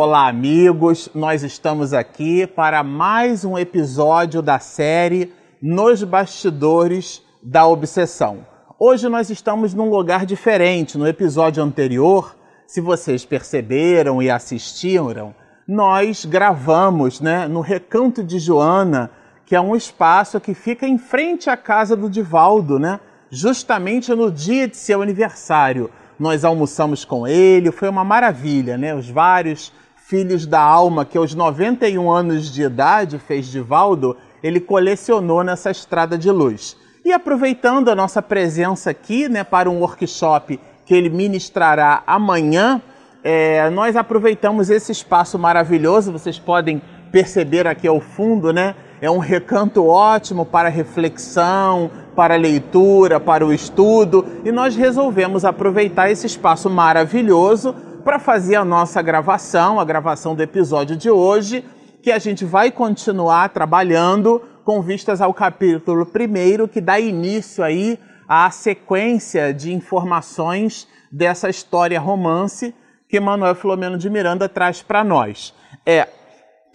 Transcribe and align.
Olá, 0.00 0.28
amigos. 0.28 1.10
Nós 1.12 1.42
estamos 1.42 1.92
aqui 1.92 2.46
para 2.46 2.84
mais 2.84 3.44
um 3.44 3.58
episódio 3.58 4.40
da 4.40 4.60
série 4.60 5.32
Nos 5.60 6.04
Bastidores 6.04 7.20
da 7.42 7.66
Obsessão. 7.66 8.46
Hoje 8.78 9.08
nós 9.08 9.28
estamos 9.28 9.74
num 9.74 9.90
lugar 9.90 10.24
diferente. 10.24 10.96
No 10.96 11.04
episódio 11.04 11.64
anterior, 11.64 12.36
se 12.64 12.80
vocês 12.80 13.24
perceberam 13.24 14.22
e 14.22 14.30
assistiram, 14.30 15.34
nós 15.66 16.24
gravamos 16.24 17.20
né, 17.20 17.48
no 17.48 17.60
Recanto 17.60 18.22
de 18.22 18.38
Joana, 18.38 19.10
que 19.44 19.56
é 19.56 19.60
um 19.60 19.74
espaço 19.74 20.38
que 20.38 20.54
fica 20.54 20.86
em 20.86 20.96
frente 20.96 21.50
à 21.50 21.56
casa 21.56 21.96
do 21.96 22.08
Divaldo, 22.08 22.78
né? 22.78 23.00
justamente 23.32 24.14
no 24.14 24.30
dia 24.30 24.68
de 24.68 24.76
seu 24.76 25.02
aniversário. 25.02 25.90
Nós 26.20 26.44
almoçamos 26.44 27.04
com 27.04 27.26
ele, 27.26 27.72
foi 27.72 27.88
uma 27.88 28.04
maravilha, 28.04 28.78
né? 28.78 28.94
Os 28.94 29.10
vários 29.10 29.72
filhos 30.08 30.46
da 30.46 30.60
alma 30.60 31.04
que 31.04 31.18
aos 31.18 31.34
91 31.34 32.10
anos 32.10 32.50
de 32.50 32.62
idade 32.62 33.18
fez 33.18 33.46
Divaldo, 33.46 34.16
ele 34.42 34.58
colecionou 34.58 35.44
nessa 35.44 35.70
estrada 35.70 36.16
de 36.16 36.30
luz. 36.30 36.78
E 37.04 37.12
aproveitando 37.12 37.90
a 37.90 37.94
nossa 37.94 38.22
presença 38.22 38.88
aqui, 38.88 39.28
né, 39.28 39.44
para 39.44 39.68
um 39.68 39.80
workshop 39.80 40.58
que 40.86 40.94
ele 40.94 41.10
ministrará 41.10 42.02
amanhã, 42.06 42.80
é, 43.22 43.68
nós 43.68 43.96
aproveitamos 43.96 44.70
esse 44.70 44.92
espaço 44.92 45.38
maravilhoso. 45.38 46.10
Vocês 46.10 46.38
podem 46.38 46.80
perceber 47.12 47.66
aqui 47.66 47.86
ao 47.86 48.00
fundo, 48.00 48.50
né? 48.50 48.74
É 49.02 49.10
um 49.10 49.18
recanto 49.18 49.86
ótimo 49.86 50.46
para 50.46 50.70
reflexão, 50.70 51.90
para 52.16 52.34
leitura, 52.36 53.20
para 53.20 53.46
o 53.46 53.52
estudo, 53.52 54.24
e 54.42 54.50
nós 54.50 54.74
resolvemos 54.74 55.44
aproveitar 55.44 56.10
esse 56.10 56.26
espaço 56.26 56.70
maravilhoso 56.70 57.74
para 58.08 58.18
fazer 58.18 58.56
a 58.56 58.64
nossa 58.64 59.02
gravação, 59.02 59.78
a 59.78 59.84
gravação 59.84 60.34
do 60.34 60.42
episódio 60.42 60.96
de 60.96 61.10
hoje, 61.10 61.62
que 62.02 62.10
a 62.10 62.18
gente 62.18 62.42
vai 62.42 62.70
continuar 62.70 63.50
trabalhando 63.50 64.40
com 64.64 64.80
vistas 64.80 65.20
ao 65.20 65.34
capítulo 65.34 66.06
primeiro, 66.06 66.66
que 66.66 66.80
dá 66.80 66.98
início 66.98 67.62
aí 67.62 67.98
à 68.26 68.50
sequência 68.50 69.52
de 69.52 69.74
informações 69.74 70.88
dessa 71.12 71.50
história 71.50 72.00
romance 72.00 72.74
que 73.10 73.20
Manuel 73.20 73.54
Filomeno 73.54 73.98
de 73.98 74.08
Miranda 74.08 74.48
traz 74.48 74.80
para 74.80 75.04
nós. 75.04 75.52
É, 75.84 76.08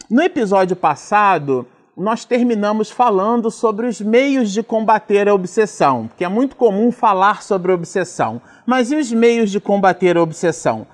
no 0.08 0.22
episódio 0.22 0.76
passado, 0.76 1.68
nós 1.98 2.26
terminamos 2.26 2.92
falando 2.92 3.50
sobre 3.50 3.88
os 3.88 4.00
meios 4.00 4.52
de 4.52 4.62
combater 4.62 5.28
a 5.28 5.34
obsessão, 5.34 6.12
que 6.16 6.24
é 6.24 6.28
muito 6.28 6.56
comum 6.56 6.92
falar 6.92 7.42
sobre 7.42 7.72
obsessão. 7.72 8.40
Mas 8.68 8.92
e 8.92 8.96
os 8.96 9.12
meios 9.12 9.50
de 9.50 9.60
combater 9.60 10.16
a 10.16 10.22
obsessão? 10.22 10.86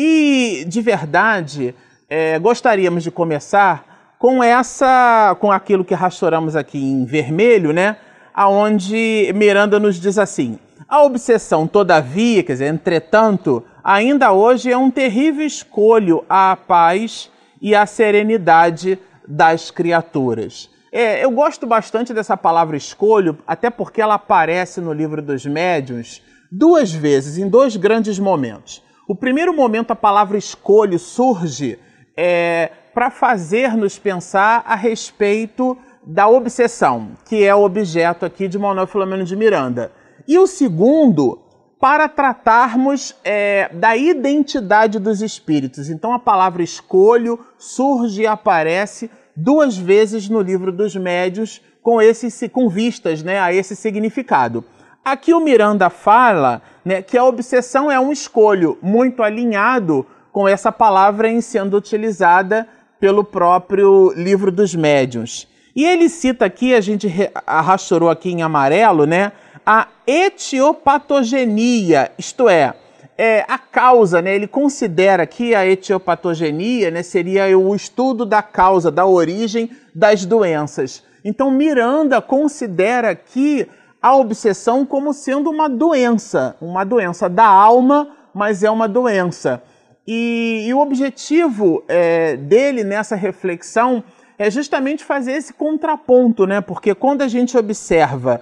E, 0.00 0.64
de 0.68 0.80
verdade, 0.80 1.74
é, 2.08 2.38
gostaríamos 2.38 3.02
de 3.02 3.10
começar 3.10 4.14
com 4.16 4.40
essa, 4.40 5.36
com 5.40 5.50
aquilo 5.50 5.84
que 5.84 5.92
rastreamos 5.92 6.54
aqui 6.54 6.78
em 6.78 7.04
vermelho, 7.04 7.72
né? 7.72 7.96
Aonde 8.32 9.32
Miranda 9.34 9.80
nos 9.80 9.96
diz 9.96 10.16
assim: 10.16 10.56
a 10.88 11.02
obsessão, 11.02 11.66
todavia, 11.66 12.44
quer 12.44 12.52
dizer, 12.52 12.72
entretanto, 12.72 13.64
ainda 13.82 14.30
hoje 14.30 14.70
é 14.70 14.76
um 14.76 14.88
terrível 14.88 15.44
escolho 15.44 16.24
à 16.28 16.56
paz 16.56 17.28
e 17.60 17.74
à 17.74 17.84
serenidade 17.84 19.00
das 19.26 19.72
criaturas. 19.72 20.70
É, 20.92 21.24
eu 21.24 21.32
gosto 21.32 21.66
bastante 21.66 22.14
dessa 22.14 22.36
palavra 22.36 22.76
escolho, 22.76 23.36
até 23.44 23.68
porque 23.68 24.00
ela 24.00 24.14
aparece 24.14 24.80
no 24.80 24.92
livro 24.92 25.20
dos 25.20 25.44
médiuns 25.44 26.22
duas 26.52 26.92
vezes, 26.92 27.36
em 27.36 27.48
dois 27.48 27.74
grandes 27.74 28.16
momentos. 28.20 28.86
O 29.08 29.14
primeiro 29.14 29.54
momento, 29.54 29.90
a 29.90 29.96
palavra 29.96 30.36
escolho 30.36 30.98
surge 30.98 31.78
é, 32.14 32.70
para 32.92 33.10
fazer-nos 33.10 33.98
pensar 33.98 34.62
a 34.66 34.74
respeito 34.74 35.78
da 36.04 36.28
obsessão, 36.28 37.12
que 37.24 37.42
é 37.42 37.54
o 37.54 37.64
objeto 37.64 38.26
aqui 38.26 38.46
de 38.46 38.58
Manuel 38.58 38.86
Filomeno 38.86 39.24
de 39.24 39.34
Miranda. 39.34 39.90
E 40.26 40.38
o 40.38 40.46
segundo, 40.46 41.40
para 41.80 42.06
tratarmos 42.06 43.16
é, 43.24 43.70
da 43.72 43.96
identidade 43.96 44.98
dos 44.98 45.22
espíritos. 45.22 45.88
Então 45.88 46.12
a 46.12 46.18
palavra 46.18 46.62
escolho 46.62 47.40
surge 47.56 48.22
e 48.22 48.26
aparece 48.26 49.10
duas 49.34 49.78
vezes 49.78 50.28
no 50.28 50.42
livro 50.42 50.70
dos 50.70 50.94
médios 50.94 51.62
com, 51.82 52.02
esse, 52.02 52.46
com 52.50 52.68
vistas 52.68 53.22
né, 53.22 53.40
a 53.40 53.54
esse 53.54 53.74
significado. 53.74 54.62
Aqui 55.04 55.32
o 55.32 55.40
Miranda 55.40 55.88
fala 55.88 56.60
né, 56.84 57.02
que 57.02 57.16
a 57.16 57.24
obsessão 57.24 57.90
é 57.90 57.98
um 57.98 58.12
escolho 58.12 58.78
muito 58.82 59.22
alinhado 59.22 60.06
com 60.32 60.46
essa 60.46 60.70
palavra 60.70 61.28
em 61.28 61.40
sendo 61.40 61.76
utilizada 61.76 62.68
pelo 63.00 63.24
próprio 63.24 64.12
livro 64.14 64.52
dos 64.52 64.74
médiuns. 64.74 65.48
E 65.74 65.84
ele 65.84 66.08
cita 66.08 66.44
aqui, 66.44 66.74
a 66.74 66.80
gente 66.80 67.08
arrastou 67.46 68.10
aqui 68.10 68.30
em 68.30 68.42
amarelo, 68.42 69.06
né, 69.06 69.32
a 69.64 69.88
etiopatogenia, 70.06 72.10
isto 72.18 72.48
é, 72.48 72.74
é, 73.16 73.44
a 73.48 73.58
causa, 73.58 74.22
né, 74.22 74.34
ele 74.34 74.46
considera 74.46 75.26
que 75.26 75.54
a 75.54 75.66
etiopatogenia 75.66 76.90
né, 76.90 77.02
seria 77.02 77.58
o 77.58 77.74
estudo 77.74 78.24
da 78.24 78.42
causa, 78.42 78.90
da 78.90 79.06
origem 79.06 79.70
das 79.94 80.24
doenças. 80.24 81.04
Então, 81.24 81.50
Miranda 81.50 82.22
considera 82.22 83.14
que 83.14 83.66
a 84.00 84.16
obsessão 84.16 84.86
como 84.86 85.12
sendo 85.12 85.50
uma 85.50 85.68
doença, 85.68 86.56
uma 86.60 86.84
doença 86.84 87.28
da 87.28 87.46
alma, 87.46 88.08
mas 88.32 88.62
é 88.62 88.70
uma 88.70 88.88
doença. 88.88 89.62
E, 90.06 90.64
e 90.66 90.74
o 90.74 90.80
objetivo 90.80 91.84
é, 91.88 92.36
dele 92.36 92.84
nessa 92.84 93.16
reflexão 93.16 94.02
é 94.38 94.50
justamente 94.50 95.04
fazer 95.04 95.32
esse 95.32 95.52
contraponto, 95.52 96.46
né? 96.46 96.60
Porque 96.60 96.94
quando 96.94 97.22
a 97.22 97.28
gente 97.28 97.58
observa 97.58 98.40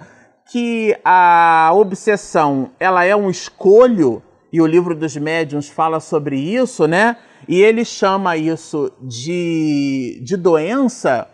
que 0.49 0.95
a 1.03 1.71
obsessão 1.73 2.71
ela 2.79 3.03
é 3.03 3.15
um 3.15 3.29
escolho, 3.29 4.21
e 4.51 4.61
o 4.61 4.65
livro 4.65 4.95
dos 4.95 5.17
médiuns 5.17 5.67
fala 5.67 5.99
sobre 5.99 6.39
isso, 6.39 6.87
né? 6.87 7.17
E 7.47 7.61
ele 7.61 7.83
chama 7.83 8.37
isso 8.37 8.91
de, 9.01 10.21
de 10.23 10.37
doença, 10.37 11.27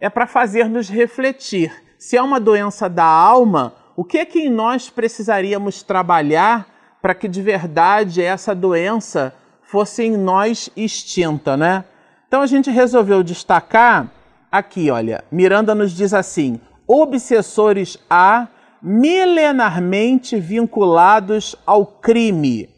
é 0.00 0.08
para 0.08 0.26
fazer-nos 0.26 0.88
refletir. 0.88 1.72
Se 1.98 2.16
é 2.16 2.22
uma 2.22 2.38
doença 2.38 2.88
da 2.88 3.04
alma, 3.04 3.74
o 3.96 4.04
que 4.04 4.18
é 4.18 4.24
que 4.24 4.38
em 4.38 4.48
nós 4.48 4.88
precisaríamos 4.88 5.82
trabalhar 5.82 6.68
para 7.02 7.12
que 7.12 7.26
de 7.26 7.42
verdade 7.42 8.22
essa 8.22 8.54
doença 8.54 9.34
fosse 9.62 10.04
em 10.04 10.16
nós 10.16 10.70
extinta, 10.76 11.56
né? 11.56 11.84
Então 12.28 12.40
a 12.40 12.46
gente 12.46 12.70
resolveu 12.70 13.24
destacar 13.24 14.12
aqui, 14.50 14.92
olha, 14.92 15.24
Miranda 15.32 15.74
nos 15.74 15.90
diz 15.90 16.14
assim: 16.14 16.60
obsessores 16.86 17.98
a 18.08 18.46
milenarmente 18.80 20.38
vinculados 20.38 21.56
ao 21.66 21.84
crime. 21.84 22.68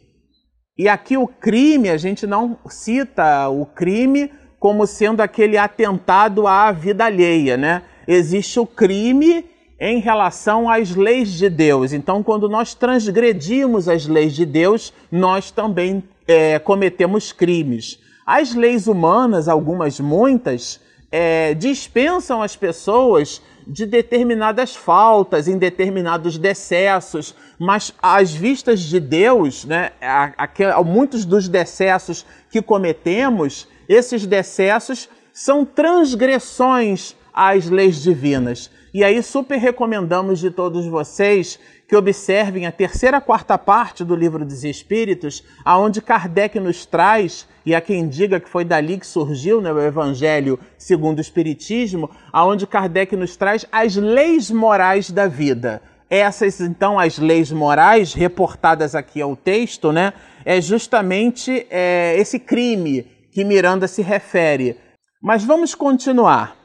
E 0.75 0.89
aqui 0.89 1.15
o 1.15 1.27
crime, 1.27 1.91
a 1.91 1.97
gente 1.97 2.25
não 2.25 2.57
cita 2.67 3.47
o 3.49 3.67
crime 3.67 4.31
como 4.59 4.87
sendo 4.87 5.21
aquele 5.21 5.59
atentado 5.59 6.47
à 6.47 6.71
vida 6.71 7.05
alheia, 7.05 7.55
né? 7.55 7.83
Existe 8.13 8.59
o 8.59 8.65
crime 8.65 9.45
em 9.79 10.01
relação 10.01 10.69
às 10.69 10.93
leis 10.93 11.31
de 11.31 11.49
Deus. 11.49 11.93
Então, 11.93 12.21
quando 12.21 12.49
nós 12.49 12.73
transgredimos 12.73 13.87
as 13.87 14.05
leis 14.05 14.35
de 14.35 14.45
Deus, 14.45 14.93
nós 15.09 15.49
também 15.49 16.03
é, 16.27 16.59
cometemos 16.59 17.31
crimes. 17.31 17.99
As 18.25 18.53
leis 18.53 18.85
humanas, 18.85 19.47
algumas, 19.47 19.97
muitas, 20.01 20.81
é, 21.09 21.53
dispensam 21.53 22.41
as 22.41 22.53
pessoas 22.53 23.41
de 23.65 23.85
determinadas 23.85 24.75
faltas, 24.75 25.47
em 25.47 25.57
determinados 25.57 26.37
decessos, 26.37 27.33
mas 27.57 27.93
às 28.01 28.33
vistas 28.33 28.81
de 28.81 28.99
Deus, 28.99 29.63
né, 29.63 29.91
a, 30.01 30.33
a, 30.37 30.83
muitos 30.83 31.23
dos 31.23 31.47
decessos 31.47 32.25
que 32.49 32.61
cometemos, 32.61 33.69
esses 33.87 34.25
decessos 34.25 35.07
são 35.31 35.63
transgressões 35.63 37.15
às 37.33 37.69
leis 37.69 38.01
divinas. 38.01 38.69
E 38.93 39.03
aí 39.03 39.23
super 39.23 39.57
recomendamos 39.57 40.39
de 40.39 40.51
todos 40.51 40.85
vocês 40.85 41.57
que 41.87 41.95
observem 41.95 42.65
a 42.65 42.71
terceira 42.71 43.19
quarta 43.19 43.57
parte 43.57 44.03
do 44.03 44.15
livro 44.15 44.45
dos 44.45 44.63
Espíritos, 44.63 45.43
aonde 45.63 46.01
Kardec 46.01 46.59
nos 46.59 46.85
traz, 46.85 47.47
e 47.65 47.75
há 47.75 47.81
quem 47.81 48.07
diga 48.07 48.39
que 48.39 48.49
foi 48.49 48.63
dali 48.63 48.97
que 48.97 49.05
surgiu 49.07 49.61
né, 49.61 49.71
o 49.71 49.81
Evangelho 49.81 50.59
segundo 50.77 51.17
o 51.17 51.21
Espiritismo, 51.21 52.09
aonde 52.31 52.67
Kardec 52.67 53.15
nos 53.15 53.35
traz 53.35 53.65
as 53.71 53.95
leis 53.95 54.49
morais 54.49 55.11
da 55.11 55.27
vida. 55.27 55.81
Essas, 56.09 56.59
então, 56.59 56.99
as 56.99 57.17
leis 57.17 57.51
morais 57.51 58.13
reportadas 58.13 58.95
aqui 58.95 59.21
ao 59.21 59.35
texto, 59.35 59.93
né, 59.93 60.13
é 60.43 60.59
justamente 60.59 61.65
é, 61.69 62.15
esse 62.17 62.39
crime 62.39 63.07
que 63.31 63.45
Miranda 63.45 63.87
se 63.87 64.01
refere. 64.01 64.77
Mas 65.21 65.43
vamos 65.43 65.73
continuar. 65.73 66.60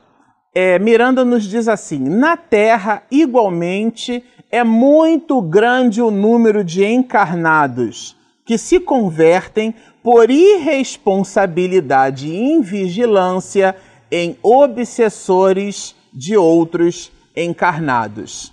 É, 0.58 0.78
Miranda 0.78 1.22
nos 1.22 1.44
diz 1.44 1.68
assim: 1.68 1.98
na 1.98 2.34
Terra, 2.34 3.02
igualmente, 3.10 4.24
é 4.50 4.64
muito 4.64 5.42
grande 5.42 6.00
o 6.00 6.10
número 6.10 6.64
de 6.64 6.82
encarnados 6.82 8.16
que 8.42 8.56
se 8.56 8.80
convertem 8.80 9.74
por 10.02 10.30
irresponsabilidade 10.30 12.28
e 12.28 12.54
invigilância 12.54 13.76
em 14.10 14.38
obsessores 14.42 15.94
de 16.10 16.38
outros 16.38 17.12
encarnados. 17.36 18.50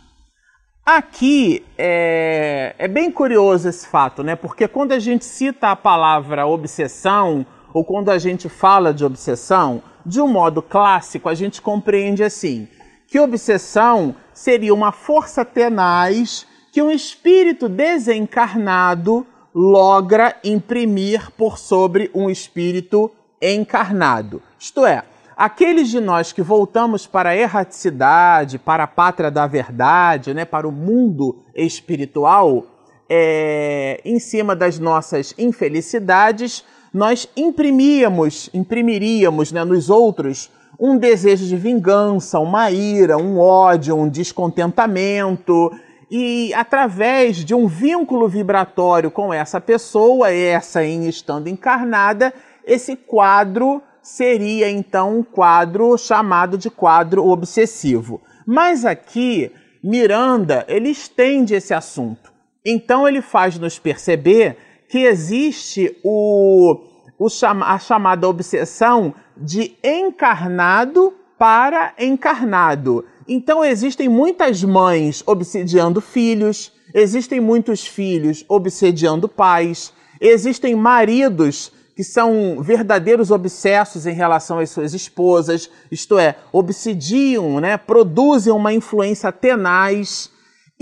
Aqui 0.86 1.64
é, 1.78 2.76
é, 2.78 2.86
bem 2.90 3.10
curioso 3.10 3.70
esse 3.70 3.88
fato, 3.88 4.22
né? 4.24 4.36
Porque 4.36 4.68
quando 4.68 4.92
a 4.92 5.00
gente 5.00 5.24
cita 5.24 5.70
a 5.70 5.76
palavra 5.78 6.46
obsessão, 6.46 7.46
ou 7.74 7.84
quando 7.84 8.10
a 8.10 8.18
gente 8.18 8.48
fala 8.48 8.94
de 8.94 9.04
obsessão, 9.04 9.82
de 10.06 10.22
um 10.22 10.28
modo 10.28 10.62
clássico, 10.62 11.28
a 11.28 11.34
gente 11.34 11.62
compreende 11.62 12.24
assim: 12.24 12.68
que 13.08 13.20
obsessão 13.20 14.16
seria 14.34 14.74
uma 14.74 14.92
força 14.92 15.44
tenaz 15.44 16.46
que 16.72 16.82
um 16.82 16.92
espírito 16.92 17.70
desencarnado 17.70 19.26
logra 19.54 20.36
imprimir 20.44 21.32
por 21.32 21.58
sobre 21.58 22.10
um 22.14 22.30
espírito 22.30 23.12
encarnado. 23.42 24.42
Isto 24.58 24.86
é, 24.86 25.04
aqueles 25.38 25.90
de 25.90 26.00
nós 26.00 26.32
que 26.32 26.42
voltamos 26.42 27.06
para 27.06 27.30
a 27.30 27.36
erraticidade, 27.36 28.58
para 28.58 28.86
a 28.86 28.88
pátria 28.88 29.30
da 29.30 29.46
verdade, 29.46 30.34
né, 30.34 30.46
para 30.46 30.68
o 30.68 30.72
mundo 30.72 31.44
espiritual, 31.54 32.66
é, 33.08 34.02
em 34.04 34.18
cima 34.18 34.56
das 34.56 34.80
nossas 34.80 35.36
infelicidades, 35.38 36.66
nós 36.94 37.28
imprimíamos, 37.36 38.50
imprimiríamos 38.54 39.52
né, 39.52 39.64
nos 39.64 39.90
outros 39.90 40.52
um 40.80 40.98
desejo 40.98 41.46
de 41.46 41.56
vingança, 41.56 42.40
uma 42.40 42.70
ira, 42.70 43.18
um 43.18 43.40
ódio, 43.40 43.96
um 43.96 44.10
descontentamento 44.10 45.72
e 46.10 46.54
através 46.54 47.38
de 47.38 47.56
um 47.56 47.68
vínculo 47.68 48.28
vibratório 48.28 49.10
com 49.10 49.34
essa 49.34 49.60
pessoa, 49.60 50.32
essa 50.32 50.86
em 50.86 51.08
estando 51.08 51.48
encarnada, 51.48 52.34
esse 52.66 52.96
quadro 52.96 53.82
seria 54.02 54.70
então 54.70 55.20
um 55.20 55.24
quadro 55.24 55.98
chamado 55.98 56.58
de 56.58 56.70
quadro 56.70 57.26
obsessivo. 57.26 58.22
Mas 58.46 58.86
aqui 58.86 59.52
Miranda 59.82 60.66
ele 60.68 60.90
estende 60.90 61.56
esse 61.56 61.74
assunto. 61.74 62.32
Então 62.66 63.08
ele 63.08 63.22
faz 63.22 63.58
nos 63.58 63.80
perceber 63.80 64.58
que 64.94 65.06
existe 65.06 65.98
o, 66.04 66.80
o 67.18 67.28
a 67.64 67.80
chamada 67.80 68.30
obsessão 68.30 69.12
de 69.36 69.76
encarnado 69.84 71.16
para 71.36 71.96
encarnado. 71.98 73.04
Então 73.28 73.66
existem 73.66 74.08
muitas 74.08 74.64
mães 74.64 75.24
obsediando 75.26 76.00
filhos, 76.00 76.72
existem 76.94 77.40
muitos 77.40 77.84
filhos 77.84 78.46
obsediando 78.48 79.28
pais, 79.28 79.92
existem 80.22 80.76
maridos 80.76 81.72
que 81.96 82.04
são 82.04 82.62
verdadeiros 82.62 83.32
obsessos 83.32 84.06
em 84.06 84.14
relação 84.14 84.60
às 84.60 84.70
suas 84.70 84.94
esposas, 84.94 85.72
isto 85.90 86.20
é, 86.20 86.36
obsediam, 86.52 87.60
né, 87.60 87.78
produzem 87.78 88.54
uma 88.54 88.72
influência 88.72 89.32
tenaz. 89.32 90.30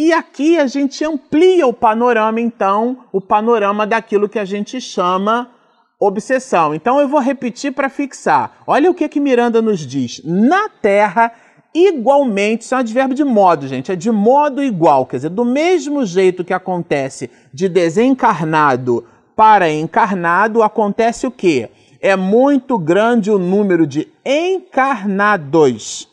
E 0.03 0.11
aqui 0.11 0.57
a 0.57 0.65
gente 0.65 1.05
amplia 1.05 1.67
o 1.67 1.71
panorama, 1.71 2.41
então, 2.41 3.05
o 3.11 3.21
panorama 3.21 3.85
daquilo 3.85 4.27
que 4.27 4.39
a 4.39 4.45
gente 4.45 4.81
chama 4.81 5.51
obsessão. 5.99 6.73
Então 6.73 6.99
eu 6.99 7.07
vou 7.07 7.19
repetir 7.19 7.71
para 7.71 7.87
fixar. 7.87 8.57
Olha 8.65 8.89
o 8.89 8.95
que 8.95 9.07
que 9.07 9.19
Miranda 9.19 9.61
nos 9.61 9.85
diz. 9.85 10.19
Na 10.25 10.67
Terra 10.69 11.31
igualmente, 11.71 12.63
isso 12.63 12.73
é 12.73 12.77
um 12.77 12.79
advérbio 12.79 13.15
de 13.15 13.23
modo, 13.23 13.67
gente, 13.67 13.91
é 13.91 13.95
de 13.95 14.09
modo 14.09 14.63
igual, 14.63 15.05
quer 15.05 15.17
dizer, 15.17 15.29
do 15.29 15.45
mesmo 15.45 16.03
jeito 16.03 16.43
que 16.43 16.51
acontece 16.51 17.29
de 17.53 17.69
desencarnado 17.69 19.05
para 19.35 19.71
encarnado, 19.71 20.63
acontece 20.63 21.27
o 21.27 21.31
quê? 21.31 21.69
É 22.01 22.15
muito 22.15 22.75
grande 22.79 23.29
o 23.29 23.37
número 23.37 23.85
de 23.85 24.07
encarnados 24.25 26.10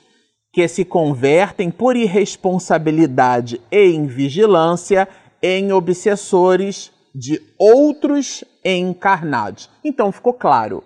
que 0.52 0.66
se 0.66 0.84
convertem 0.84 1.70
por 1.70 1.96
irresponsabilidade 1.96 3.60
e 3.70 3.90
invigilância 3.90 5.08
em 5.42 5.72
obsessores 5.72 6.90
de 7.14 7.40
outros 7.58 8.44
encarnados. 8.64 9.70
Então 9.84 10.12
ficou 10.12 10.32
claro. 10.32 10.82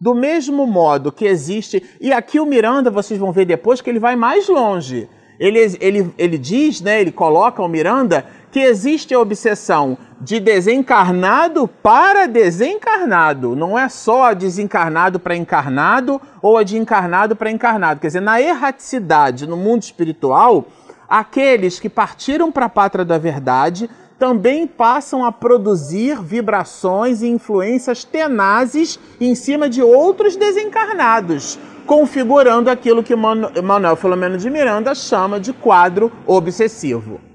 Do 0.00 0.14
mesmo 0.14 0.66
modo 0.66 1.12
que 1.12 1.24
existe. 1.24 1.82
E 2.00 2.12
aqui 2.12 2.38
o 2.38 2.46
Miranda, 2.46 2.90
vocês 2.90 3.18
vão 3.18 3.32
ver 3.32 3.46
depois 3.46 3.80
que 3.80 3.88
ele 3.88 3.98
vai 3.98 4.16
mais 4.16 4.48
longe. 4.48 5.08
Ele, 5.38 5.58
ele, 5.80 6.14
ele 6.18 6.38
diz, 6.38 6.80
né, 6.80 7.00
ele 7.00 7.10
coloca 7.10 7.62
o 7.62 7.68
Miranda, 7.68 8.26
que 8.54 8.60
existe 8.60 9.12
a 9.12 9.18
obsessão 9.18 9.98
de 10.20 10.38
desencarnado 10.38 11.66
para 11.66 12.28
desencarnado. 12.28 13.56
Não 13.56 13.76
é 13.76 13.88
só 13.88 14.26
a 14.26 14.32
desencarnado 14.32 15.18
para 15.18 15.34
encarnado 15.34 16.20
ou 16.40 16.56
a 16.56 16.62
de 16.62 16.78
encarnado 16.78 17.34
para 17.34 17.50
encarnado. 17.50 17.98
Quer 17.98 18.06
dizer, 18.06 18.20
na 18.20 18.40
erraticidade, 18.40 19.44
no 19.44 19.56
mundo 19.56 19.82
espiritual, 19.82 20.66
aqueles 21.08 21.80
que 21.80 21.88
partiram 21.88 22.52
para 22.52 22.66
a 22.66 22.68
pátria 22.68 23.04
da 23.04 23.18
verdade 23.18 23.90
também 24.20 24.68
passam 24.68 25.24
a 25.24 25.32
produzir 25.32 26.22
vibrações 26.22 27.22
e 27.22 27.26
influências 27.26 28.04
tenazes 28.04 29.00
em 29.20 29.34
cima 29.34 29.68
de 29.68 29.82
outros 29.82 30.36
desencarnados, 30.36 31.58
configurando 31.86 32.70
aquilo 32.70 33.02
que 33.02 33.16
Manuel 33.16 33.96
Filomeno 33.96 34.38
de 34.38 34.48
Miranda 34.48 34.94
chama 34.94 35.40
de 35.40 35.52
quadro 35.52 36.12
obsessivo. 36.24 37.33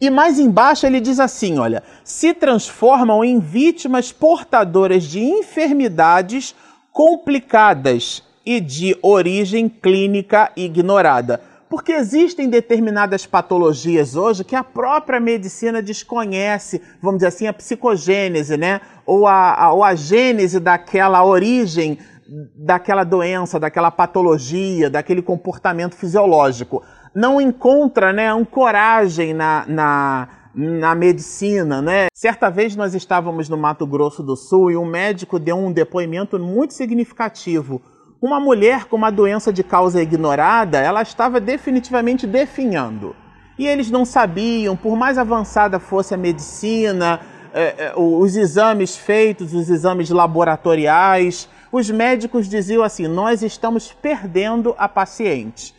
E 0.00 0.10
mais 0.10 0.38
embaixo 0.38 0.86
ele 0.86 1.00
diz 1.00 1.18
assim: 1.18 1.58
olha, 1.58 1.82
se 2.04 2.34
transformam 2.34 3.24
em 3.24 3.38
vítimas 3.38 4.12
portadoras 4.12 5.04
de 5.04 5.20
enfermidades 5.20 6.54
complicadas 6.92 8.22
e 8.44 8.60
de 8.60 8.96
origem 9.02 9.68
clínica 9.68 10.52
ignorada 10.56 11.40
porque 11.68 11.92
existem 11.92 12.48
determinadas 12.48 13.26
patologias 13.26 14.14
hoje 14.14 14.44
que 14.44 14.54
a 14.54 14.62
própria 14.62 15.18
medicina 15.18 15.82
desconhece, 15.82 16.80
vamos 17.02 17.18
dizer 17.18 17.28
assim, 17.28 17.46
a 17.46 17.52
psicogênese, 17.52 18.56
né? 18.56 18.80
Ou 19.04 19.26
a, 19.26 19.54
a, 19.54 19.72
ou 19.72 19.82
a 19.82 19.94
gênese 19.94 20.60
daquela 20.60 21.24
origem 21.24 21.98
daquela 22.56 23.04
doença, 23.04 23.58
daquela 23.60 23.88
patologia, 23.88 24.90
daquele 24.90 25.22
comportamento 25.22 25.94
fisiológico. 25.94 26.82
Não 27.16 27.40
encontra 27.40 28.12
né, 28.12 28.30
ancoragem 28.30 29.32
na, 29.32 29.64
na, 29.66 30.28
na 30.54 30.94
medicina, 30.94 31.80
né? 31.80 32.08
Certa 32.14 32.50
vez 32.50 32.76
nós 32.76 32.94
estávamos 32.94 33.48
no 33.48 33.56
Mato 33.56 33.86
Grosso 33.86 34.22
do 34.22 34.36
Sul 34.36 34.70
e 34.70 34.76
um 34.76 34.84
médico 34.84 35.38
deu 35.38 35.56
um 35.56 35.72
depoimento 35.72 36.38
muito 36.38 36.74
significativo 36.74 37.80
uma 38.20 38.40
mulher 38.40 38.86
com 38.86 38.96
uma 38.96 39.10
doença 39.10 39.52
de 39.52 39.62
causa 39.62 40.02
ignorada, 40.02 40.78
ela 40.78 41.02
estava 41.02 41.40
definitivamente 41.40 42.26
definhando. 42.26 43.14
E 43.58 43.66
eles 43.66 43.90
não 43.90 44.04
sabiam, 44.04 44.76
por 44.76 44.96
mais 44.96 45.16
avançada 45.18 45.78
fosse 45.78 46.14
a 46.14 46.16
medicina, 46.16 47.20
eh, 47.54 47.74
eh, 47.78 47.92
os 47.96 48.36
exames 48.36 48.96
feitos, 48.96 49.54
os 49.54 49.70
exames 49.70 50.10
laboratoriais, 50.10 51.48
os 51.72 51.90
médicos 51.90 52.48
diziam 52.48 52.82
assim: 52.82 53.06
nós 53.06 53.42
estamos 53.42 53.92
perdendo 53.92 54.74
a 54.76 54.88
paciente. 54.88 55.74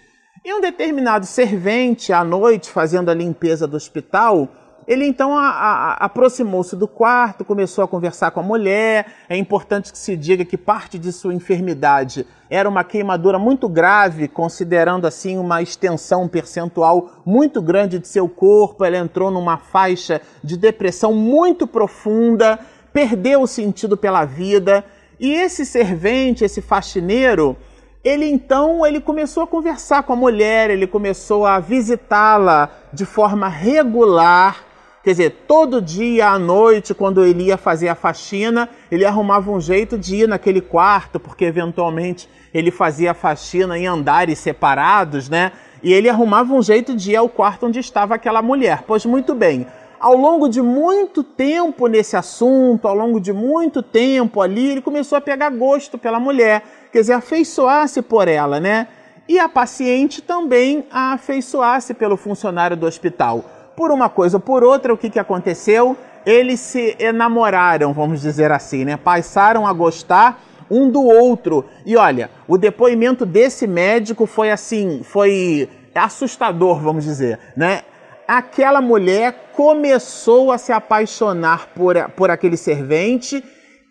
E 0.48 0.54
um 0.54 0.62
determinado 0.62 1.26
servente, 1.26 2.14
à 2.14 2.24
noite, 2.24 2.72
fazendo 2.72 3.12
a 3.12 3.14
limpeza 3.14 3.68
do 3.68 3.76
hospital, 3.76 4.48
ele 4.88 5.06
então 5.06 5.38
aproximou-se 5.38 6.74
do 6.74 6.88
quarto, 6.88 7.44
começou 7.44 7.84
a 7.84 7.88
conversar 7.88 8.32
com 8.32 8.40
a 8.40 8.44
mulher. 8.44 9.08
É 9.28 9.36
importante 9.36 9.92
que 9.92 9.98
se 9.98 10.16
diga 10.16 10.46
que 10.46 10.58
parte 10.58 10.98
de 10.98 11.12
sua 11.12 11.34
enfermidade 11.34 12.26
era 12.50 12.70
uma 12.70 12.86
queimadura 12.86 13.38
muito 13.38 13.68
grave, 13.68 14.30
considerando 14.30 15.06
assim 15.06 15.38
uma 15.38 15.62
extensão 15.62 16.30
percentual 16.30 17.12
muito 17.26 17.62
grande 17.62 18.00
de 18.00 18.08
seu 18.08 18.30
corpo. 18.30 18.86
Ela 18.86 19.00
entrou 19.00 19.30
numa 19.30 19.58
faixa 19.58 20.22
de 20.42 20.56
depressão 20.56 21.14
muito 21.14 21.68
profunda, 21.68 22.58
perdeu 22.94 23.42
o 23.42 23.48
sentido 23.48 23.98
pela 23.98 24.24
vida. 24.24 24.86
E 25.20 25.30
esse 25.30 25.66
servente, 25.66 26.46
esse 26.46 26.62
faxineiro, 26.62 27.58
ele 28.08 28.26
então 28.26 28.86
ele 28.86 29.02
começou 29.02 29.44
a 29.44 29.48
conversar 29.48 30.04
com 30.04 30.14
a 30.14 30.16
mulher, 30.16 30.70
ele 30.70 30.88
começou 30.88 31.46
a 31.46 31.60
visitá-la 31.60 32.70
de 32.94 33.06
forma 33.06 33.48
regular 33.48 34.68
Quer 35.08 35.12
dizer, 35.12 35.30
todo 35.48 35.82
dia 35.82 36.32
à 36.32 36.38
noite, 36.38 36.94
quando 36.94 37.24
ele 37.24 37.44
ia 37.44 37.56
fazer 37.56 37.88
a 37.88 37.96
faxina, 37.96 38.68
ele 38.92 39.06
arrumava 39.06 39.50
um 39.50 39.62
jeito 39.62 39.98
de 39.98 40.18
ir 40.18 40.28
naquele 40.28 40.60
quarto, 40.60 41.18
porque 41.18 41.46
eventualmente 41.46 42.28
ele 42.54 42.72
fazia 42.72 43.12
a 43.12 43.14
faxina 43.14 43.80
em 43.80 43.88
andares 43.88 44.38
separados, 44.38 45.30
né? 45.30 45.54
E 45.82 45.94
ele 45.94 46.10
arrumava 46.10 46.54
um 46.54 46.62
jeito 46.62 46.94
de 46.94 47.12
ir 47.12 47.16
ao 47.16 47.30
quarto 47.30 47.68
onde 47.68 47.80
estava 47.80 48.16
aquela 48.16 48.42
mulher. 48.42 48.84
Pois 48.86 49.06
muito 49.06 49.34
bem, 49.34 49.66
ao 49.98 50.14
longo 50.14 50.50
de 50.50 50.62
muito 50.62 51.24
tempo 51.24 51.88
nesse 51.88 52.18
assunto, 52.18 52.86
ao 52.86 52.94
longo 52.94 53.20
de 53.22 53.32
muito 53.32 53.82
tempo 53.82 54.42
ali, 54.42 54.72
ele 54.72 54.82
começou 54.82 55.18
a 55.18 55.22
pegar 55.22 55.52
gosto 55.52 55.98
pela 55.98 56.20
mulher, 56.20 56.64
quer 56.92 57.02
dizer, 57.02 57.14
afeiçoar-se 57.14 58.02
por 58.02 58.28
ela, 58.28 58.60
né? 58.60 58.88
E 59.28 59.40
a 59.40 59.50
paciente 59.50 60.22
também 60.22 60.86
a 60.92 61.14
afeiçoar-se 61.14 61.94
pelo 61.94 62.16
funcionário 62.16 62.78
do 62.78 62.86
hospital 62.86 63.46
por 63.76 63.92
uma 63.92 64.10
coisa 64.10 64.38
ou 64.38 64.42
por 64.42 64.64
outra, 64.64 64.94
o 64.94 64.98
que, 64.98 65.10
que 65.10 65.20
aconteceu? 65.20 65.96
eles 66.28 66.60
se 66.60 66.94
enamoraram, 67.00 67.94
vamos 67.94 68.20
dizer 68.20 68.52
assim, 68.52 68.84
né? 68.84 68.98
Passaram 68.98 69.66
a 69.66 69.72
gostar 69.72 70.44
um 70.70 70.92
do 70.92 71.02
outro. 71.02 71.64
E 71.86 71.96
olha, 71.96 72.30
o 72.46 72.58
depoimento 72.58 73.26
desse 73.26 73.66
médico 73.66 74.26
foi 74.26 74.52
assim, 74.52 75.04
foi 75.04 75.70
assustador, 75.96 76.82
vamos 76.82 77.06
dizer, 77.06 77.40
né? 77.56 77.84
Aquela 78.28 78.82
mulher 78.82 79.52
começou 79.54 80.52
a 80.52 80.58
se 80.58 80.74
apaixonar 80.74 81.68
por, 81.68 81.96
por 82.10 82.30
aquele 82.30 82.58
servente 82.58 83.42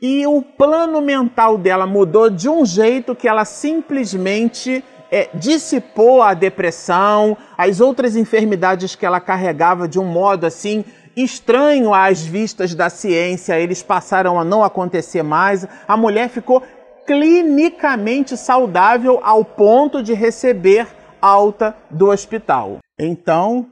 e 0.00 0.26
o 0.26 0.42
plano 0.42 1.00
mental 1.00 1.56
dela 1.56 1.86
mudou 1.86 2.28
de 2.28 2.48
um 2.48 2.64
jeito 2.64 3.14
que 3.14 3.28
ela 3.28 3.44
simplesmente 3.44 4.84
é, 5.10 5.28
dissipou 5.34 6.22
a 6.22 6.34
depressão, 6.34 7.36
as 7.56 7.80
outras 7.80 8.16
enfermidades 8.16 8.94
que 8.94 9.06
ela 9.06 9.20
carregava 9.20 9.88
de 9.88 9.98
um 9.98 10.04
modo 10.04 10.46
assim 10.46 10.84
estranho 11.16 11.94
às 11.94 12.20
vistas 12.20 12.74
da 12.74 12.90
ciência, 12.90 13.58
eles 13.58 13.82
passaram 13.82 14.38
a 14.38 14.44
não 14.44 14.62
acontecer 14.62 15.22
mais. 15.22 15.66
A 15.88 15.96
mulher 15.96 16.28
ficou 16.28 16.62
clinicamente 17.06 18.36
saudável 18.36 19.20
ao 19.22 19.44
ponto 19.44 20.02
de 20.02 20.12
receber 20.12 20.86
alta 21.22 21.74
do 21.90 22.08
hospital. 22.10 22.78
Então, 22.98 23.66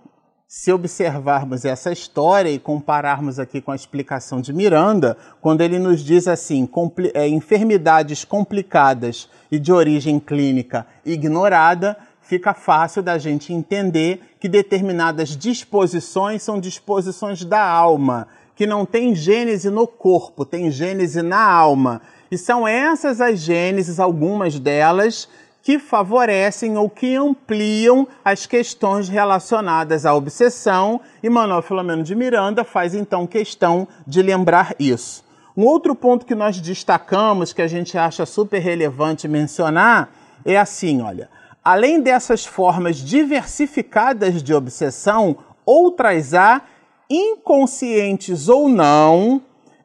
se 0.57 0.71
observarmos 0.71 1.65
essa 1.65 1.91
história 1.91 2.49
e 2.49 2.61
compararmos 2.61 3.41
aqui 3.41 3.61
com 3.61 3.73
a 3.73 3.75
explicação 3.75 4.41
de 4.41 4.53
Miranda, 4.53 5.17
quando 5.41 5.63
ele 5.63 5.81
nos 5.81 6.01
diz 6.01 6.29
assim, 6.29 6.69
é, 7.13 7.27
enfermidades 7.27 8.25
complicadas 8.25 9.29
e 9.51 9.59
de 9.59 9.73
origem 9.73 10.21
clínica 10.21 10.87
ignorada, 11.05 11.97
fica 12.21 12.55
fácil 12.55 13.03
da 13.03 13.19
gente 13.19 13.53
entender 13.53 14.21
que 14.39 14.49
determinadas 14.49 15.37
disposições 15.37 16.45
são 16.45 16.61
disposições 16.61 17.45
da 17.45 17.61
alma, 17.61 18.29
que 18.55 18.65
não 18.65 18.87
tem 18.87 19.13
gênese 19.13 19.69
no 19.69 19.89
corpo, 19.89 20.45
tem 20.45 20.71
gênese 20.71 21.21
na 21.21 21.45
alma. 21.45 22.01
E 22.31 22.39
são 22.39 22.67
essas 22.67 23.21
as 23.21 23.41
gêneses, 23.41 23.99
algumas 23.99 24.61
delas, 24.61 25.29
que 25.65 25.79
favorecem 25.79 26.77
ou 26.77 26.91
que 26.91 27.17
ampliam 27.17 28.07
as 28.23 28.45
questões 28.45 29.09
relacionadas 29.09 30.05
à 30.05 30.15
obsessão, 30.15 31.01
e 31.23 31.31
Manuel 31.31 31.63
Filomeno 31.63 32.03
de 32.03 32.15
Miranda 32.15 32.63
faz 32.65 32.95
então 32.95 33.27
questão 33.27 33.89
de 34.07 34.21
lembrar 34.21 34.77
isso. 34.79 35.25
Um 35.57 35.65
outro 35.65 35.95
ponto 35.95 36.27
que 36.27 36.35
nós 36.35 36.61
destacamos, 36.61 37.55
que 37.55 37.63
a 37.63 37.67
gente 37.67 37.97
acha 37.97 38.27
super 38.27 38.59
relevante 38.59 39.27
mencionar, 39.27 40.11
é 40.45 40.59
assim: 40.59 41.01
olha, 41.01 41.31
além 41.65 41.99
dessas 42.03 42.45
formas 42.45 42.99
diversificadas 42.99 44.43
de 44.43 44.53
obsessão, 44.53 45.35
outras 45.65 46.35
há, 46.35 46.61
inconscientes 47.09 48.51
ou 48.51 48.69
não, 48.69 49.41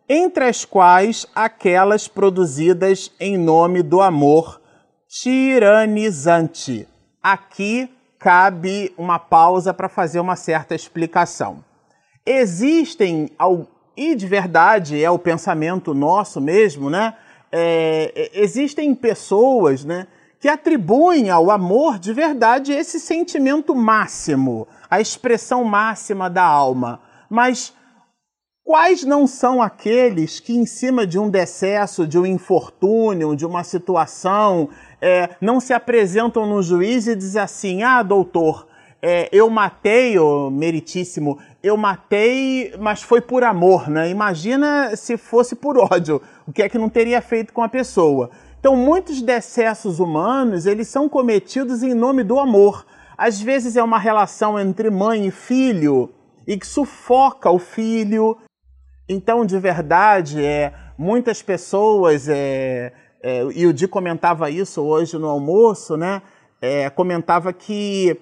entre 0.09 0.43
as 0.43 0.65
quais 0.65 1.25
aquelas 1.33 2.05
produzidas 2.05 3.13
em 3.17 3.37
nome 3.37 3.81
do 3.81 4.01
amor 4.01 4.58
tiranizante. 5.09 6.87
Aqui 7.21 7.89
cabe 8.19 8.93
uma 8.97 9.17
pausa 9.17 9.73
para 9.73 9.89
fazer 9.89 10.19
uma 10.19 10.35
certa 10.35 10.75
explicação. 10.75 11.63
Existem, 12.25 13.29
e 13.97 14.13
de 14.13 14.27
verdade 14.27 15.03
é 15.03 15.09
o 15.09 15.17
pensamento 15.17 15.93
nosso 15.93 16.39
mesmo, 16.39 16.89
né? 16.89 17.15
É, 17.51 18.29
existem 18.33 18.93
pessoas, 18.93 19.83
né? 19.83 20.05
que 20.39 20.47
atribuem 20.47 21.29
ao 21.29 21.51
amor 21.51 21.99
de 21.99 22.13
verdade 22.13 22.71
esse 22.71 22.99
sentimento 22.99 23.75
máximo, 23.75 24.67
a 24.89 25.01
expressão 25.01 25.63
máxima 25.65 26.29
da 26.29 26.43
alma. 26.43 27.01
Mas 27.29 27.73
quais 28.63 29.03
não 29.03 29.27
são 29.27 29.61
aqueles 29.61 30.39
que, 30.39 30.55
em 30.55 30.65
cima 30.65 31.05
de 31.05 31.19
um 31.19 31.29
decesso, 31.29 32.07
de 32.07 32.17
um 32.17 32.25
infortúnio, 32.25 33.35
de 33.35 33.45
uma 33.45 33.63
situação, 33.63 34.69
é, 35.01 35.29
não 35.39 35.59
se 35.59 35.73
apresentam 35.73 36.45
no 36.45 36.61
juiz 36.61 37.07
e 37.07 37.15
dizem 37.15 37.41
assim: 37.41 37.83
ah, 37.83 38.03
doutor, 38.03 38.67
é, 39.01 39.29
eu 39.31 39.49
matei, 39.49 40.17
oh, 40.19 40.49
meritíssimo, 40.49 41.39
eu 41.63 41.77
matei, 41.77 42.73
mas 42.79 43.01
foi 43.01 43.21
por 43.21 43.43
amor, 43.43 43.89
né? 43.89 44.09
Imagina 44.09 44.95
se 44.95 45.17
fosse 45.17 45.55
por 45.55 45.77
ódio, 45.77 46.21
o 46.45 46.51
que 46.51 46.63
é 46.63 46.69
que 46.69 46.77
não 46.77 46.89
teria 46.89 47.21
feito 47.21 47.53
com 47.53 47.63
a 47.63 47.69
pessoa. 47.69 48.29
Então, 48.59 48.75
muitos 48.75 49.21
decessos 49.21 49.99
humanos, 49.99 50.65
eles 50.65 50.89
são 50.89 51.07
cometidos 51.07 51.81
em 51.81 51.93
nome 51.93 52.23
do 52.23 52.37
amor. 52.39 52.85
Às 53.17 53.41
vezes 53.41 53.77
é 53.77 53.83
uma 53.83 53.97
relação 53.97 54.59
entre 54.59 54.89
mãe 54.89 55.27
e 55.27 55.31
filho 55.31 56.09
e 56.45 56.57
que 56.57 56.67
sufoca 56.67 57.49
o 57.49 57.57
filho. 57.57 58.37
Então, 59.07 59.45
de 59.45 59.57
verdade, 59.57 60.43
é, 60.43 60.73
muitas 60.97 61.41
pessoas, 61.41 62.27
é, 62.27 62.91
é, 63.21 63.43
e 63.53 63.65
o 63.65 63.73
Di 63.73 63.87
comentava 63.87 64.49
isso 64.49 64.81
hoje 64.81 65.17
no 65.17 65.27
almoço, 65.27 65.97
né? 65.97 66.21
É, 66.61 66.89
comentava 66.89 67.51
que 67.51 68.19